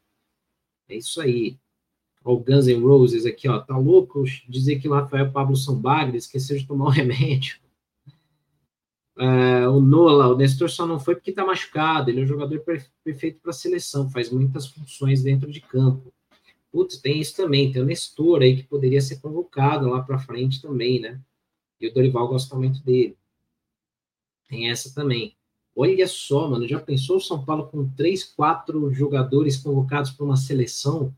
[0.89, 1.59] É isso aí.
[2.33, 3.59] O Guns N' Roses aqui, ó.
[3.59, 7.57] Tá louco dizer que o Rafael Pablo são bagres, esqueceu de tomar um remédio.
[9.15, 12.09] Uh, o Nola, o Nestor só não foi porque tá machucado.
[12.09, 12.63] Ele é um jogador
[13.03, 16.11] perfeito para a seleção, faz muitas funções dentro de campo.
[16.71, 17.71] Putz, tem isso também.
[17.71, 21.21] Tem o Nestor aí que poderia ser convocado lá para frente também, né?
[21.79, 23.15] E o Dorival gosta muito dele.
[24.49, 25.37] Tem essa também.
[25.75, 30.37] Olha só, mano, já pensou o São Paulo com três, quatro jogadores convocados para uma
[30.37, 31.13] seleção?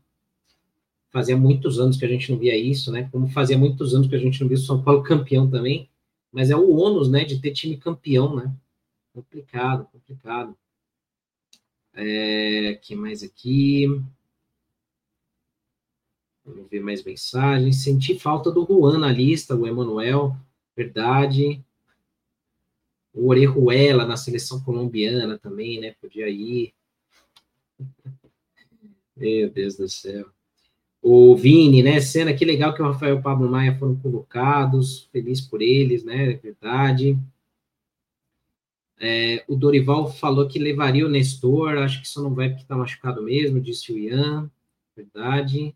[1.10, 3.08] Fazia muitos anos que a gente não via isso, né?
[3.10, 5.88] Como fazia muitos anos que a gente não via o São Paulo campeão também.
[6.30, 8.54] Mas é o ônus, né, de ter time campeão, né?
[9.14, 10.56] Complicado, complicado.
[11.94, 13.86] É, que mais aqui?
[16.44, 17.82] Vamos ver mais mensagens.
[17.82, 20.36] Senti falta do Juan na lista, o Emanuel.
[20.76, 21.64] Verdade.
[23.12, 25.94] O Orejuela na seleção colombiana também, né?
[26.00, 26.72] Podia ir.
[29.16, 30.30] Meu Deus do céu.
[31.02, 32.00] O Vini, né?
[32.00, 35.08] Cena, que legal que o Rafael e o Pablo Maia foram convocados.
[35.12, 36.32] Feliz por eles, né?
[36.32, 37.18] É verdade.
[39.00, 41.78] É, o Dorival falou que levaria o Nestor.
[41.78, 44.50] Acho que isso não vai porque está machucado mesmo, disse o Ian.
[44.96, 45.74] Verdade.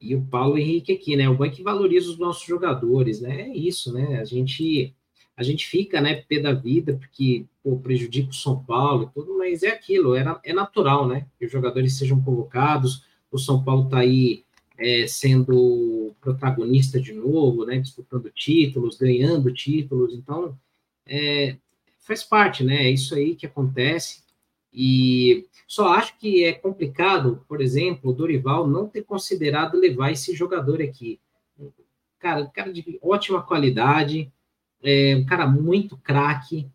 [0.00, 1.28] E o Paulo Henrique aqui, né?
[1.28, 3.42] O banco que valoriza os nossos jogadores, né?
[3.42, 4.18] É isso, né?
[4.18, 4.94] A gente
[5.40, 9.38] a gente fica, né, pé da vida, porque pô, prejudica o São Paulo e tudo,
[9.38, 13.84] mas é aquilo, é, é natural, né, que os jogadores sejam convocados, o São Paulo
[13.84, 14.44] está aí
[14.76, 20.54] é, sendo protagonista de novo, né, disputando títulos, ganhando títulos, então
[21.06, 21.56] é,
[22.00, 24.22] faz parte, né, é isso aí que acontece,
[24.70, 30.34] e só acho que é complicado, por exemplo, o Dorival não ter considerado levar esse
[30.34, 31.18] jogador aqui.
[32.18, 34.30] Cara, cara de ótima qualidade,
[34.82, 36.68] é um cara muito craque,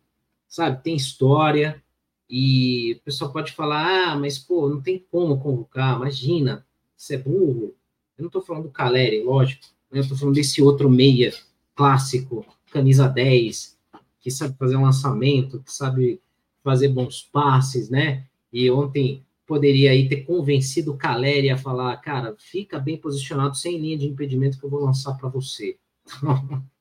[0.48, 0.82] sabe?
[0.82, 1.82] Tem história.
[2.28, 7.18] E o pessoal pode falar, ah, mas pô, não tem como convocar, imagina, você é
[7.18, 7.74] burro.
[8.18, 9.98] Eu não estou falando do Caleri, lógico, né?
[9.98, 11.32] eu estou falando desse outro meia
[11.74, 13.78] clássico, camisa 10,
[14.18, 16.20] que sabe fazer um lançamento, que sabe
[16.64, 18.24] fazer bons passes, né?
[18.52, 23.78] E ontem poderia aí ter convencido o Caleri a falar, cara, fica bem posicionado, sem
[23.78, 25.78] linha de impedimento que eu vou lançar para você.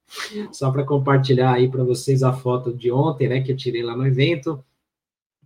[0.51, 3.95] Só para compartilhar aí para vocês a foto de ontem, né, que eu tirei lá
[3.95, 4.63] no evento.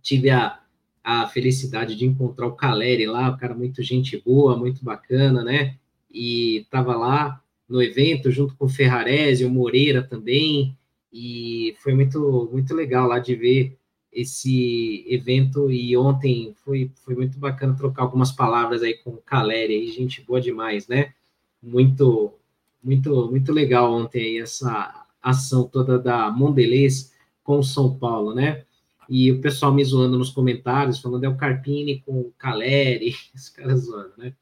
[0.02, 0.60] Tive a,
[1.02, 5.76] a felicidade de encontrar o Caleri lá, o cara muito gente boa, muito bacana, né?
[6.12, 10.76] e estava lá no evento junto com o Ferrarese, o Moreira também,
[11.12, 13.78] e foi muito, muito legal lá de ver
[14.12, 19.74] esse evento e ontem foi, foi muito bacana trocar algumas palavras aí com o Caleri,
[19.74, 21.14] aí, gente boa demais, né?
[21.62, 22.32] Muito,
[22.82, 27.12] muito, muito legal ontem aí essa ação toda da Mondelez
[27.42, 28.64] com o São Paulo, né?
[29.08, 33.48] E o pessoal me zoando nos comentários, falando é o Carpini com o Caleri, os
[33.48, 34.34] caras zoando, né?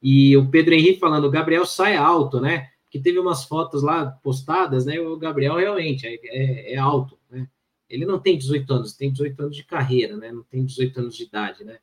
[0.00, 2.70] E o Pedro Henrique falando, o Gabriel sai alto, né?
[2.90, 5.00] Que teve umas fotos lá postadas, né?
[5.00, 7.48] O Gabriel realmente é, é, é alto, né?
[7.88, 10.30] Ele não tem 18 anos, tem 18 anos de carreira, né?
[10.30, 11.78] Não tem 18 anos de idade, né?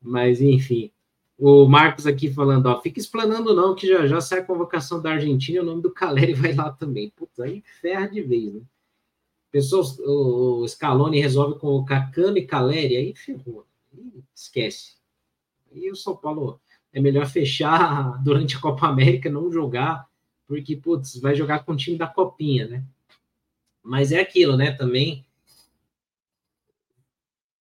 [0.00, 0.92] Mas, enfim.
[1.38, 5.12] O Marcos aqui falando, ó, fica explanando não, que já já sai a convocação da
[5.12, 7.10] Argentina o nome do Caleri vai lá também.
[7.10, 8.60] Putz, aí ferra de vez, né?
[9.50, 13.64] Pessoas, o Scaloni resolve colocar Cano e Caleri, aí ferrou.
[14.34, 14.96] Esquece.
[15.72, 16.60] E o São Paulo
[16.92, 20.08] é melhor fechar durante a Copa América, não jogar,
[20.46, 22.84] porque, putz, vai jogar com o time da Copinha, né?
[23.82, 24.72] Mas é aquilo, né?
[24.72, 25.24] Também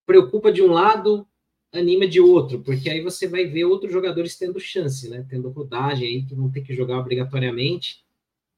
[0.06, 1.28] preocupa de um lado,
[1.74, 5.26] anima de outro, porque aí você vai ver outros jogadores tendo chance, né?
[5.30, 8.04] Tendo rodagem aí, que vão ter que jogar obrigatoriamente.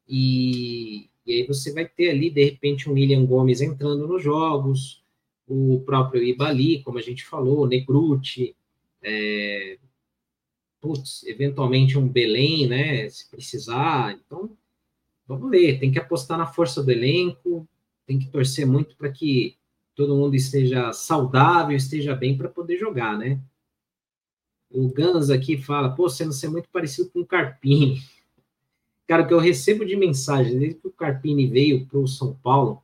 [0.08, 5.04] E, e aí você vai ter ali, de repente, um William Gomes entrando nos jogos,
[5.48, 8.56] o próprio Ibali, como a gente falou, Negruti,
[9.02, 9.78] é,
[10.80, 13.10] putz, eventualmente um Belém, né?
[13.10, 14.14] Se precisar.
[14.26, 14.56] Então,
[15.28, 15.80] vamos ver.
[15.80, 17.68] Tem que apostar na força do elenco,
[18.06, 19.59] tem que torcer muito para que
[20.00, 23.38] todo mundo esteja saudável, esteja bem para poder jogar, né?
[24.72, 28.02] O Gans aqui fala, pô, você não ser muito parecido com o Carpini.
[29.06, 32.34] Cara, o que eu recebo de mensagem desde que o Carpini veio para o São
[32.34, 32.82] Paulo,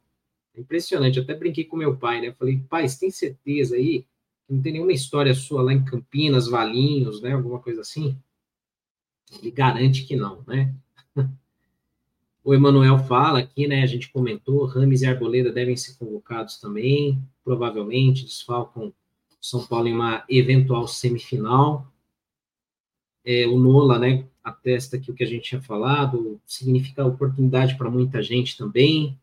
[0.54, 1.18] é impressionante.
[1.18, 2.34] Eu até brinquei com meu pai, né?
[2.34, 4.06] Falei, pai, você tem certeza aí
[4.48, 7.32] não tem nenhuma história sua lá em Campinas, Valinhos, né?
[7.32, 8.16] Alguma coisa assim?
[9.40, 10.76] Ele garante que não, né?
[12.46, 13.82] O Emanuel fala aqui, né?
[13.82, 18.94] A gente comentou, Rames e Arboleda devem ser convocados também, provavelmente desfalcam
[19.42, 21.92] São Paulo em uma eventual semifinal.
[23.26, 24.28] É, o Nola, né?
[24.44, 29.20] Atesta aqui o que a gente tinha falado, significa oportunidade para muita gente também.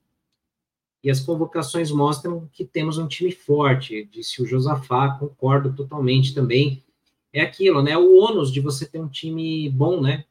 [1.01, 6.83] E as convocações mostram que temos um time forte, disse o Josafá, concordo totalmente também.
[7.33, 7.97] É aquilo, né?
[7.97, 10.25] O ônus de você ter um time bom, né?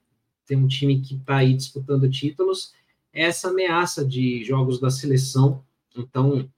[0.45, 2.73] Ter um time que está aí disputando títulos,
[3.14, 5.64] essa ameaça de jogos da seleção.
[5.95, 6.49] Então,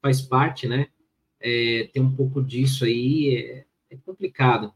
[0.00, 0.88] faz parte, né?
[1.40, 4.72] É, tem um pouco disso aí, é, é complicado.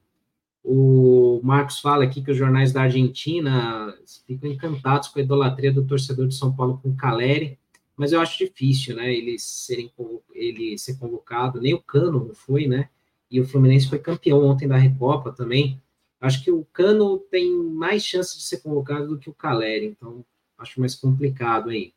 [0.65, 5.87] O Marcos fala aqui que os jornais da Argentina ficam encantados com a idolatria do
[5.87, 7.59] torcedor de São Paulo com Caleri
[7.97, 9.91] mas eu acho difícil, né, ele, serem,
[10.35, 12.91] ele ser convocado, nem o Cano foi, né,
[13.31, 15.83] e o Fluminense foi campeão ontem da Recopa também,
[16.21, 20.25] acho que o Cano tem mais chance de ser convocado do que o Caleri, então
[20.59, 21.93] acho mais complicado aí.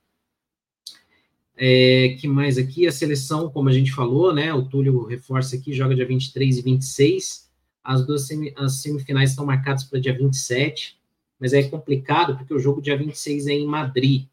[1.55, 2.88] É, que mais aqui?
[2.88, 6.62] A seleção, como a gente falou, né, o Túlio reforça aqui, joga dia 23 e
[6.62, 7.49] 26,
[7.84, 10.97] as duas semi, as semifinais estão marcadas para dia 27,
[11.38, 14.28] mas é complicado porque o jogo dia 26 é em Madrid,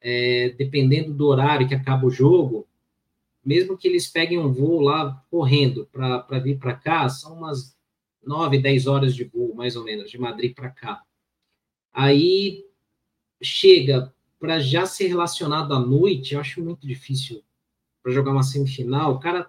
[0.00, 2.66] é, dependendo do horário que acaba o jogo,
[3.44, 7.76] mesmo que eles peguem um voo lá correndo para vir para cá, são umas
[8.24, 11.02] 9, 10 horas de voo, mais ou menos, de Madrid para cá.
[11.92, 12.64] Aí
[13.42, 17.42] chega para já ser relacionado à noite, eu acho muito difícil
[18.02, 19.14] para jogar uma semifinal.
[19.14, 19.48] O cara,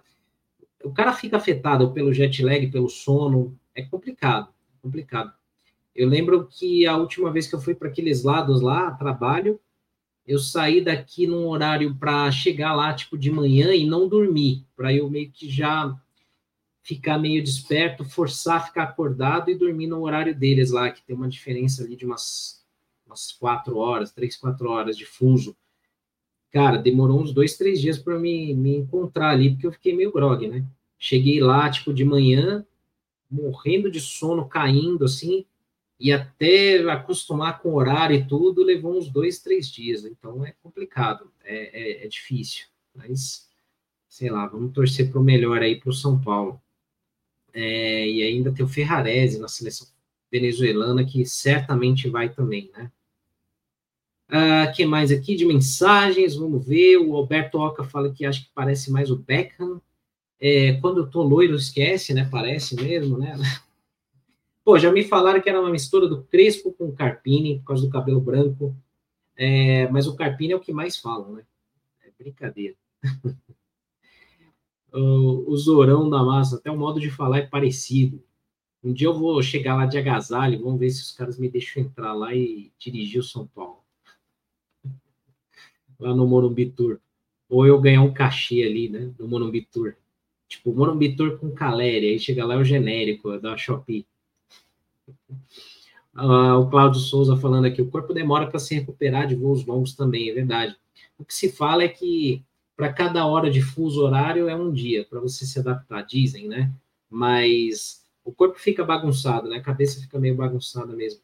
[0.82, 4.48] o cara fica afetado pelo jet lag, pelo sono, é complicado,
[4.82, 5.32] complicado.
[5.94, 9.60] Eu lembro que a última vez que eu fui para aqueles lados lá, trabalho,
[10.26, 14.92] eu saí daqui num horário para chegar lá, tipo, de manhã e não dormir, para
[14.92, 15.96] eu meio que já
[16.82, 21.14] ficar meio desperto, forçar a ficar acordado e dormir no horário deles lá, que tem
[21.14, 22.59] uma diferença ali de umas,
[23.10, 25.56] umas quatro horas, três, quatro horas de fuso.
[26.52, 30.12] Cara, demorou uns dois, três dias para me, me encontrar ali, porque eu fiquei meio
[30.12, 30.64] grog, né?
[30.98, 32.64] Cheguei lá, tipo, de manhã,
[33.30, 35.44] morrendo de sono, caindo, assim,
[35.98, 40.04] e até acostumar com o horário e tudo levou uns dois, três dias.
[40.04, 42.66] Então é complicado, é, é, é difícil.
[42.94, 43.48] Mas,
[44.08, 46.60] sei lá, vamos torcer para o melhor aí para o São Paulo.
[47.52, 49.86] É, e ainda tem o Ferrarese na seleção
[50.30, 52.90] venezuelana, que certamente vai também, né?
[54.30, 56.36] Uh, que mais aqui de mensagens?
[56.36, 56.98] Vamos ver.
[56.98, 59.80] O Alberto Oca fala que acha que parece mais o Beckham.
[60.40, 62.28] É, quando eu tô loiro, esquece, né?
[62.30, 63.36] Parece mesmo, né?
[64.64, 67.84] Pô, já me falaram que era uma mistura do Crespo com o Carpini, por causa
[67.84, 68.74] do cabelo branco.
[69.36, 71.42] É, mas o Carpini é o que mais falam, né?
[72.04, 72.76] É brincadeira.
[74.92, 78.22] o, o Zorão da Massa, até o modo de falar é parecido.
[78.82, 81.82] Um dia eu vou chegar lá de agasalho, vamos ver se os caras me deixam
[81.82, 83.79] entrar lá e dirigir o São Paulo.
[86.00, 86.98] Lá no Morumbi Tour.
[87.48, 89.12] Ou eu ganhar um cachê ali, né?
[89.18, 89.94] No Morumbi Tour.
[90.48, 92.08] Tipo, Morumbi Tour com Caleri.
[92.08, 94.06] Aí chega lá é o genérico da Shopee.
[96.14, 99.94] Uh, o Cláudio Souza falando aqui, o corpo demora para se recuperar de voos longos
[99.94, 100.76] também, é verdade.
[101.18, 102.44] O que se fala é que
[102.76, 106.72] para cada hora de fuso horário é um dia, para você se adaptar, dizem, né?
[107.10, 109.58] Mas o corpo fica bagunçado, né?
[109.58, 111.20] A cabeça fica meio bagunçada mesmo.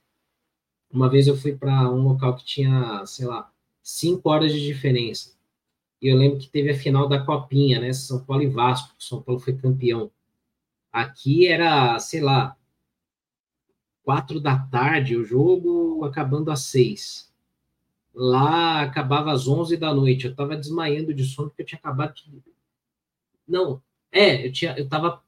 [0.92, 3.50] Uma vez eu fui para um local que tinha, sei lá,
[3.86, 5.36] cinco horas de diferença.
[6.02, 7.92] E eu lembro que teve a final da Copinha, né?
[7.92, 8.92] São Paulo e Vasco.
[8.98, 10.10] São Paulo foi campeão.
[10.92, 12.56] Aqui era, sei lá,
[14.02, 17.32] quatro da tarde, o jogo acabando às seis.
[18.12, 20.24] Lá acabava às onze da noite.
[20.24, 22.42] Eu estava desmaiando de sono porque eu tinha acabado de...
[23.46, 23.80] Não,
[24.10, 25.22] é, eu tinha, eu tava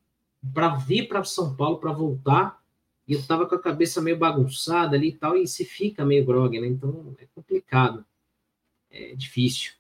[0.52, 2.61] para vir para São Paulo para voltar
[3.06, 6.26] e eu tava com a cabeça meio bagunçada ali e tal e se fica meio
[6.26, 6.66] grog, né?
[6.66, 8.04] Então é complicado,
[8.91, 9.72] é difícil.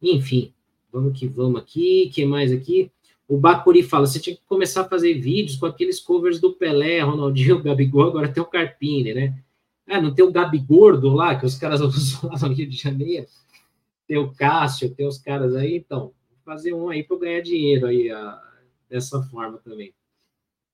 [0.00, 0.52] Enfim,
[0.92, 2.10] vamos que vamos aqui.
[2.12, 2.90] que mais aqui?
[3.28, 7.00] O Bacuri fala: você tinha que começar a fazer vídeos com aqueles covers do Pelé,
[7.00, 9.42] Ronaldinho, Gabigol, agora tem o Carpini, né?
[9.86, 13.26] Ah, não tem o Gabigordo lá, que os caras usam lá no Rio de Janeiro?
[14.06, 16.12] Tem o Cássio, tem os caras aí, então,
[16.44, 18.42] fazer um aí para ganhar dinheiro aí a,
[18.88, 19.94] dessa forma também.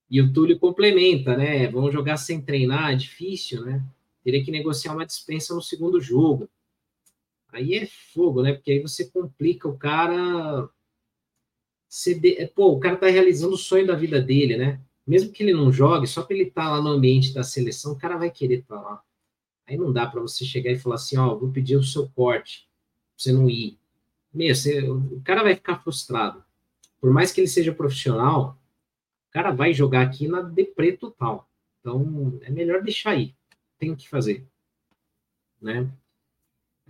[0.09, 1.67] E o Túlio complementa, né?
[1.67, 3.83] Vamos jogar sem treinar, é difícil, né?
[4.23, 6.49] Teria que negociar uma dispensa no segundo jogo.
[7.51, 8.53] Aí é fogo, né?
[8.53, 10.69] Porque aí você complica o cara
[11.89, 14.79] CD, é, pô, o cara tá realizando o sonho da vida dele, né?
[15.05, 17.97] Mesmo que ele não jogue, só para ele tá lá no ambiente da seleção, o
[17.97, 19.03] cara vai querer estar tá lá.
[19.67, 22.69] Aí não dá para você chegar e falar assim, ó, vou pedir o seu corte,
[23.15, 23.79] pra você não ir.
[24.31, 26.43] Meu, você, o cara vai ficar frustrado.
[27.01, 28.59] Por mais que ele seja profissional,
[29.29, 31.49] o cara vai jogar aqui na deprê total.
[31.79, 33.33] Então, é melhor deixar aí.
[33.79, 34.45] Tem o que fazer.
[35.59, 35.89] Né?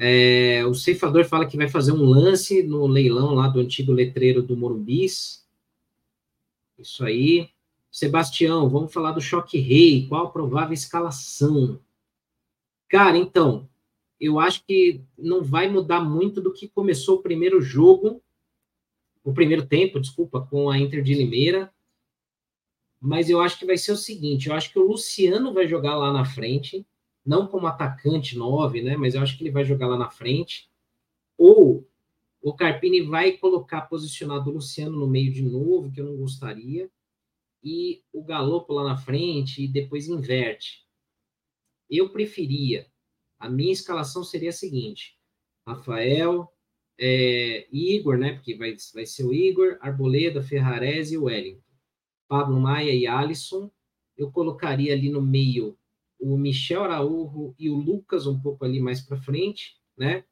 [0.01, 4.41] É, o ceifador fala que vai fazer um lance no leilão lá do antigo letreiro
[4.41, 5.45] do Morumbis.
[6.77, 7.49] Isso aí.
[7.91, 10.07] Sebastião, vamos falar do choque rei.
[10.07, 11.81] Qual a provável escalação?
[12.87, 13.67] Cara, então,
[14.21, 18.21] eu acho que não vai mudar muito do que começou o primeiro jogo,
[19.21, 21.73] o primeiro tempo, desculpa, com a Inter de Limeira.
[23.01, 25.97] Mas eu acho que vai ser o seguinte: eu acho que o Luciano vai jogar
[25.97, 26.85] lá na frente
[27.25, 28.97] não como atacante 9, né?
[28.97, 30.69] Mas eu acho que ele vai jogar lá na frente.
[31.37, 31.87] Ou
[32.41, 36.89] o Carpini vai colocar posicionado o Luciano no meio de novo, que eu não gostaria,
[37.63, 40.87] e o Galopo lá na frente e depois inverte.
[41.89, 42.87] Eu preferia.
[43.37, 45.17] A minha escalação seria a seguinte:
[45.67, 46.51] Rafael,
[46.97, 48.33] é, Igor, né?
[48.33, 51.63] Porque vai, vai ser o Igor, Arboleda, Ferrarese e Wellington.
[52.27, 53.71] Pablo Maia e Alisson.
[54.17, 55.77] Eu colocaria ali no meio
[56.19, 60.25] o Michel Araújo e o Lucas um pouco ali mais para frente, né?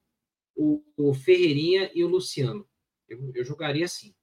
[0.56, 2.68] O, o, Ferreirinha e o Luciano.
[3.08, 4.14] Eu, eu jogaria assim.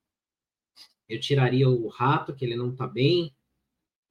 [1.08, 3.34] Eu tiraria o Rato, que ele não está bem,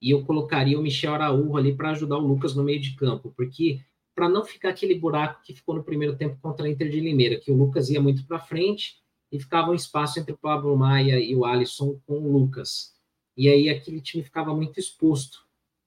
[0.00, 3.32] e eu colocaria o Michel Araújo ali para ajudar o Lucas no meio de campo,
[3.36, 3.80] porque
[4.14, 7.38] para não ficar aquele buraco que ficou no primeiro tempo contra a Inter de Limeira,
[7.38, 11.18] que o Lucas ia muito para frente e ficava um espaço entre o Pablo Maia
[11.18, 12.94] e o Alisson com o Lucas.
[13.36, 15.43] E aí aquele time ficava muito exposto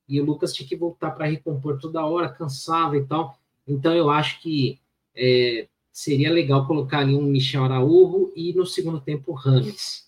[0.07, 3.37] e o Lucas tinha que voltar para recompor toda hora, cansava e tal.
[3.67, 4.79] Então eu acho que
[5.13, 10.07] é, seria legal colocar ali um Michel Araújo e no segundo tempo o Rames.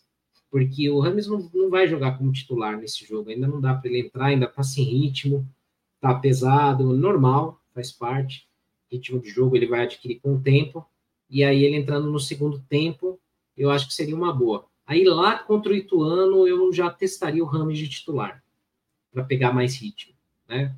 [0.50, 3.90] Porque o Rames não, não vai jogar como titular nesse jogo, ainda não dá para
[3.90, 5.48] ele entrar, ainda está sem ritmo,
[5.96, 8.48] está pesado, normal, faz parte.
[8.90, 10.86] Ritmo de jogo ele vai adquirir com o tempo.
[11.30, 13.20] E aí ele entrando no segundo tempo,
[13.56, 14.66] eu acho que seria uma boa.
[14.88, 18.42] Aí lá contra o Ituano eu já testaria o Rames de titular
[19.12, 20.14] para pegar mais ritmo,
[20.48, 20.76] né?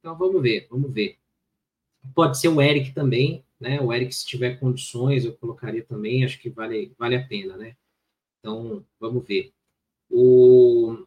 [0.00, 1.18] Então vamos ver, vamos ver.
[2.14, 3.80] Pode ser o Eric também, né?
[3.80, 7.76] O Eric, se tiver condições, eu colocaria também, acho que vale, vale a pena, né?
[8.40, 9.52] Então vamos ver.
[10.10, 11.06] O,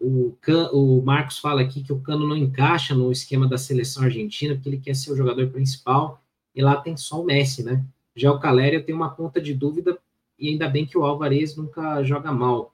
[0.00, 4.02] o, Can, o Marcos fala aqui que o Cano não encaixa no esquema da seleção
[4.02, 6.20] argentina, porque ele quer ser o jogador principal
[6.54, 7.84] e lá tem só o Messi, né?
[8.14, 9.98] Já o Caleri eu tenho uma ponta de dúvida
[10.38, 12.71] e ainda bem que o Alvarez nunca joga mal.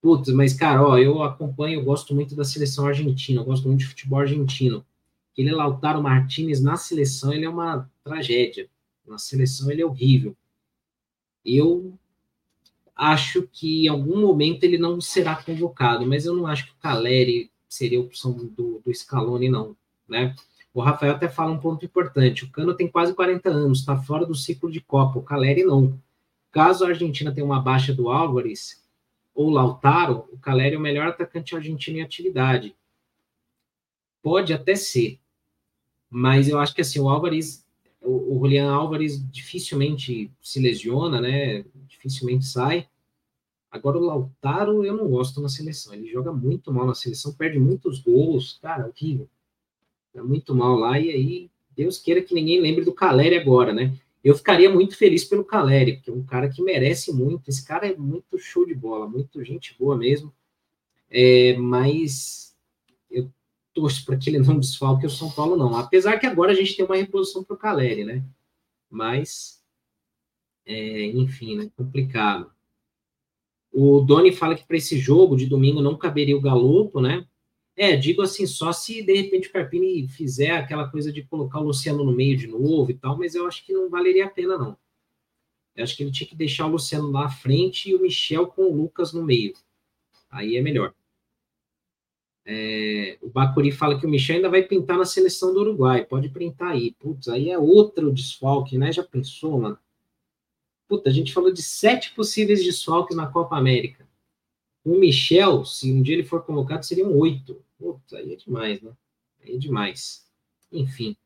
[0.00, 3.80] Putz, mas, cara, ó, eu acompanho, eu gosto muito da seleção argentina, eu gosto muito
[3.80, 4.84] de futebol argentino.
[5.32, 8.68] Aquele Lautaro Martinez na seleção, ele é uma tragédia.
[9.06, 10.36] Na seleção, ele é horrível.
[11.44, 11.98] Eu
[12.94, 16.80] acho que em algum momento ele não será convocado, mas eu não acho que o
[16.80, 19.76] Caleri seria a opção do, do Scaloni, não,
[20.08, 20.34] né?
[20.72, 22.44] O Rafael até fala um ponto importante.
[22.44, 25.18] O Cano tem quase 40 anos, está fora do ciclo de Copa.
[25.18, 25.98] O Caleri não.
[26.50, 28.82] Caso a Argentina tenha uma baixa do Álvares,
[29.36, 32.74] ou Lautaro, o Caleri é o melhor atacante argentino em atividade.
[34.22, 35.20] Pode até ser,
[36.08, 37.64] mas eu acho que assim, o Álvares,
[38.00, 41.64] o, o Julian Álvares dificilmente se lesiona, né?
[41.86, 42.88] Dificilmente sai.
[43.70, 45.92] Agora o Lautaro eu não gosto na seleção.
[45.92, 49.28] Ele joga muito mal na seleção, perde muitos gols, cara, horrível.
[50.14, 53.94] É muito mal lá, e aí Deus queira que ninguém lembre do Caleri agora, né?
[54.26, 57.48] Eu ficaria muito feliz pelo Caleri, porque é um cara que merece muito.
[57.48, 60.34] Esse cara é muito show de bola, muito gente boa mesmo.
[61.08, 62.52] É, mas
[63.08, 63.30] eu
[63.72, 65.76] torço para que ele não desfalque o São Paulo, não.
[65.76, 68.24] Apesar que agora a gente tem uma reposição para o Caleri, né?
[68.90, 69.62] Mas,
[70.66, 71.70] é, enfim, né?
[71.76, 72.50] Complicado.
[73.72, 77.24] O Doni fala que para esse jogo de domingo não caberia o Galopo, né?
[77.76, 81.64] É, digo assim, só se de repente o Carpini fizer aquela coisa de colocar o
[81.64, 84.56] Luciano no meio de novo e tal, mas eu acho que não valeria a pena,
[84.56, 84.78] não.
[85.74, 88.46] Eu acho que ele tinha que deixar o Luciano lá à frente e o Michel
[88.46, 89.52] com o Lucas no meio.
[90.30, 90.94] Aí é melhor.
[92.46, 96.04] É, o Bacuri fala que o Michel ainda vai pintar na seleção do Uruguai.
[96.06, 96.92] Pode printar aí.
[96.92, 98.90] Putz, aí é outro desfalque, né?
[98.90, 99.78] Já pensou, mano?
[100.88, 104.08] Puta, a gente falou de sete possíveis desfalques na Copa América.
[104.84, 107.60] O Michel, se um dia ele for convocado, seriam oito.
[107.78, 108.92] Putz, aí é demais, né?
[109.42, 110.26] Aí é demais.
[110.72, 111.16] Enfim.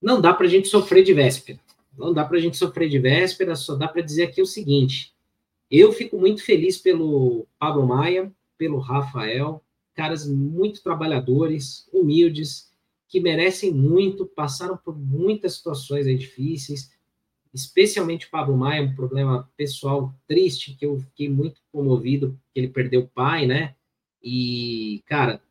[0.00, 1.60] Não dá para a gente sofrer de véspera.
[1.96, 5.14] Não dá para a gente sofrer de véspera, só dá para dizer aqui o seguinte.
[5.70, 9.62] Eu fico muito feliz pelo Pablo Maia, pelo Rafael,
[9.94, 12.70] caras muito trabalhadores, humildes,
[13.08, 16.90] que merecem muito, passaram por muitas situações difíceis,
[17.52, 22.68] especialmente o Pablo Maia, um problema pessoal triste, que eu fiquei muito comovido, que ele
[22.68, 23.74] perdeu o pai, né?
[24.22, 25.42] E, cara,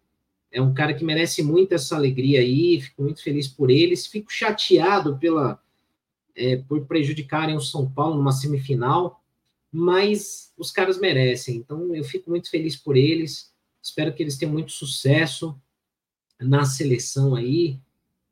[0.52, 4.32] é um cara que merece muito essa alegria aí, fico muito feliz por eles, fico
[4.32, 5.62] chateado pela
[6.36, 9.24] é, por prejudicarem o São Paulo numa semifinal,
[9.72, 14.54] mas os caras merecem, então eu fico muito feliz por eles, espero que eles tenham
[14.54, 15.60] muito sucesso
[16.40, 17.80] na seleção aí,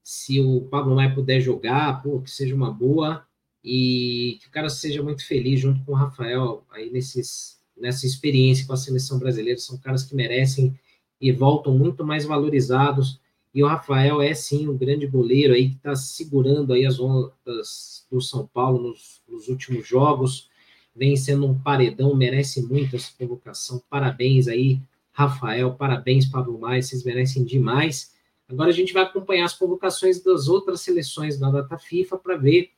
[0.03, 3.27] se o Pablo Maia puder jogar, pô, que seja uma boa,
[3.63, 8.65] e que o cara seja muito feliz junto com o Rafael aí nesses, nessa experiência
[8.65, 10.79] com a seleção brasileira, são caras que merecem
[11.19, 13.19] e voltam muito mais valorizados.
[13.53, 18.05] E o Rafael é sim um grande goleiro aí que está segurando aí as ondas
[18.11, 20.49] do São Paulo nos, nos, últimos jogos,
[20.95, 23.81] vem sendo um paredão, merece muito essa convocação.
[23.89, 24.79] Parabéns aí,
[25.11, 28.15] Rafael, parabéns, Pablo Maia, vocês merecem demais.
[28.47, 32.71] Agora a gente vai acompanhar as convocações das outras seleções da data FIFA para ver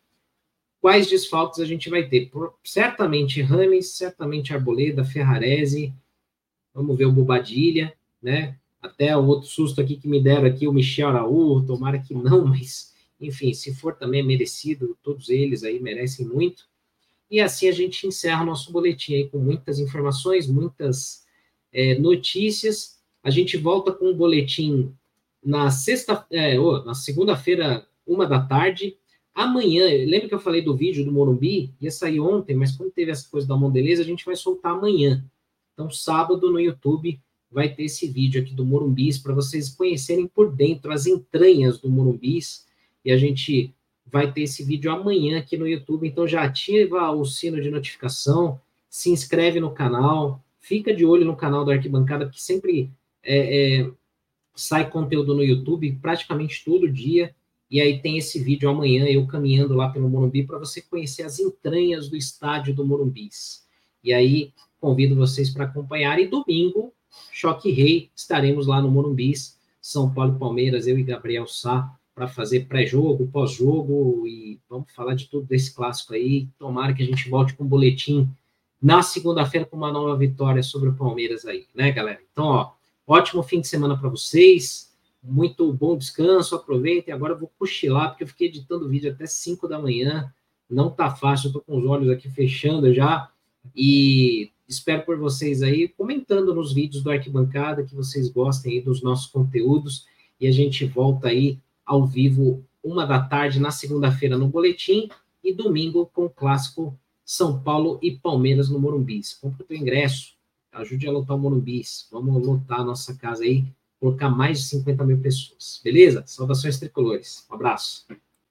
[0.82, 2.28] quais desfalques a gente vai ter.
[2.30, 5.94] Por, certamente Rames, certamente Arboleda, Ferrarese,
[6.74, 8.58] vamos ver o Bobadilha, né?
[8.82, 12.46] Até o outro susto aqui que me deram aqui, o Michel Araújo, tomara que não,
[12.48, 16.64] mas enfim, se for também merecido, todos eles aí merecem muito.
[17.30, 21.26] E assim a gente encerra o nosso boletim aí com muitas informações, muitas
[21.72, 23.00] é, notícias.
[23.22, 24.94] A gente volta com o boletim
[25.44, 28.98] na sexta, é, oh, na segunda-feira, uma da tarde.
[29.36, 31.74] Amanhã, lembra que eu falei do vídeo do Morumbi?
[31.80, 35.24] Ia sair ontem, mas como teve essa coisa da Mondeleza, a gente vai soltar amanhã.
[35.74, 37.22] Então, sábado no YouTube,
[37.52, 41.90] vai ter esse vídeo aqui do Morumbis para vocês conhecerem por dentro as entranhas do
[41.90, 42.68] Morumbis.
[43.04, 43.74] E a gente
[44.06, 46.08] vai ter esse vídeo amanhã aqui no YouTube.
[46.08, 48.60] Então já ativa o sino de notificação,
[48.90, 52.92] se inscreve no canal, fica de olho no canal da Arquibancada, que sempre
[53.24, 53.92] é, é,
[54.56, 57.36] sai conteúdo no YouTube praticamente todo dia.
[57.70, 61.40] E aí tem esse vídeo amanhã, eu caminhando lá pelo Morumbi, para você conhecer as
[61.40, 63.64] entranhas do estádio do Morumbis.
[64.04, 66.20] E aí convido vocês para acompanhar.
[66.20, 66.94] E domingo
[67.32, 72.28] Choque Rei, estaremos lá no Morumbis, São Paulo e Palmeiras, eu e Gabriel Sá, para
[72.28, 76.50] fazer pré-jogo, pós-jogo e vamos falar de tudo desse clássico aí.
[76.60, 78.30] Tomara que a gente volte com um boletim
[78.82, 82.20] na segunda-feira com uma nova vitória sobre o Palmeiras aí, né, galera?
[82.32, 82.72] Então, ó,
[83.08, 84.94] ótimo fim de semana para vocês,
[85.24, 87.14] muito bom descanso, aproveitem.
[87.14, 90.34] Agora eu vou cochilar, porque eu fiquei editando o vídeo até 5 da manhã,
[90.70, 93.30] não tá fácil, eu tô com os olhos aqui fechando já,
[93.76, 99.02] e Espero por vocês aí comentando nos vídeos do Arquibancada que vocês gostem aí dos
[99.02, 100.06] nossos conteúdos
[100.40, 105.10] e a gente volta aí ao vivo uma da tarde na segunda-feira no boletim
[105.44, 109.34] e domingo com o clássico São Paulo e Palmeiras no Morumbis.
[109.34, 110.36] Compre o teu ingresso,
[110.72, 112.08] ajude a lotar o Morumbis.
[112.12, 113.66] Vamos lotar a nossa casa aí,
[114.00, 115.82] colocar mais de 50 mil pessoas.
[115.84, 116.22] Beleza?
[116.28, 117.44] Saudações tricolores.
[117.50, 118.06] Um abraço.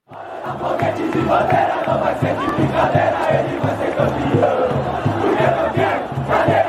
[0.08, 6.02] Foguete de bandeira, não vai ser de brincadeira, ele vai ser campeão mulher não quero,
[6.28, 6.67] cadê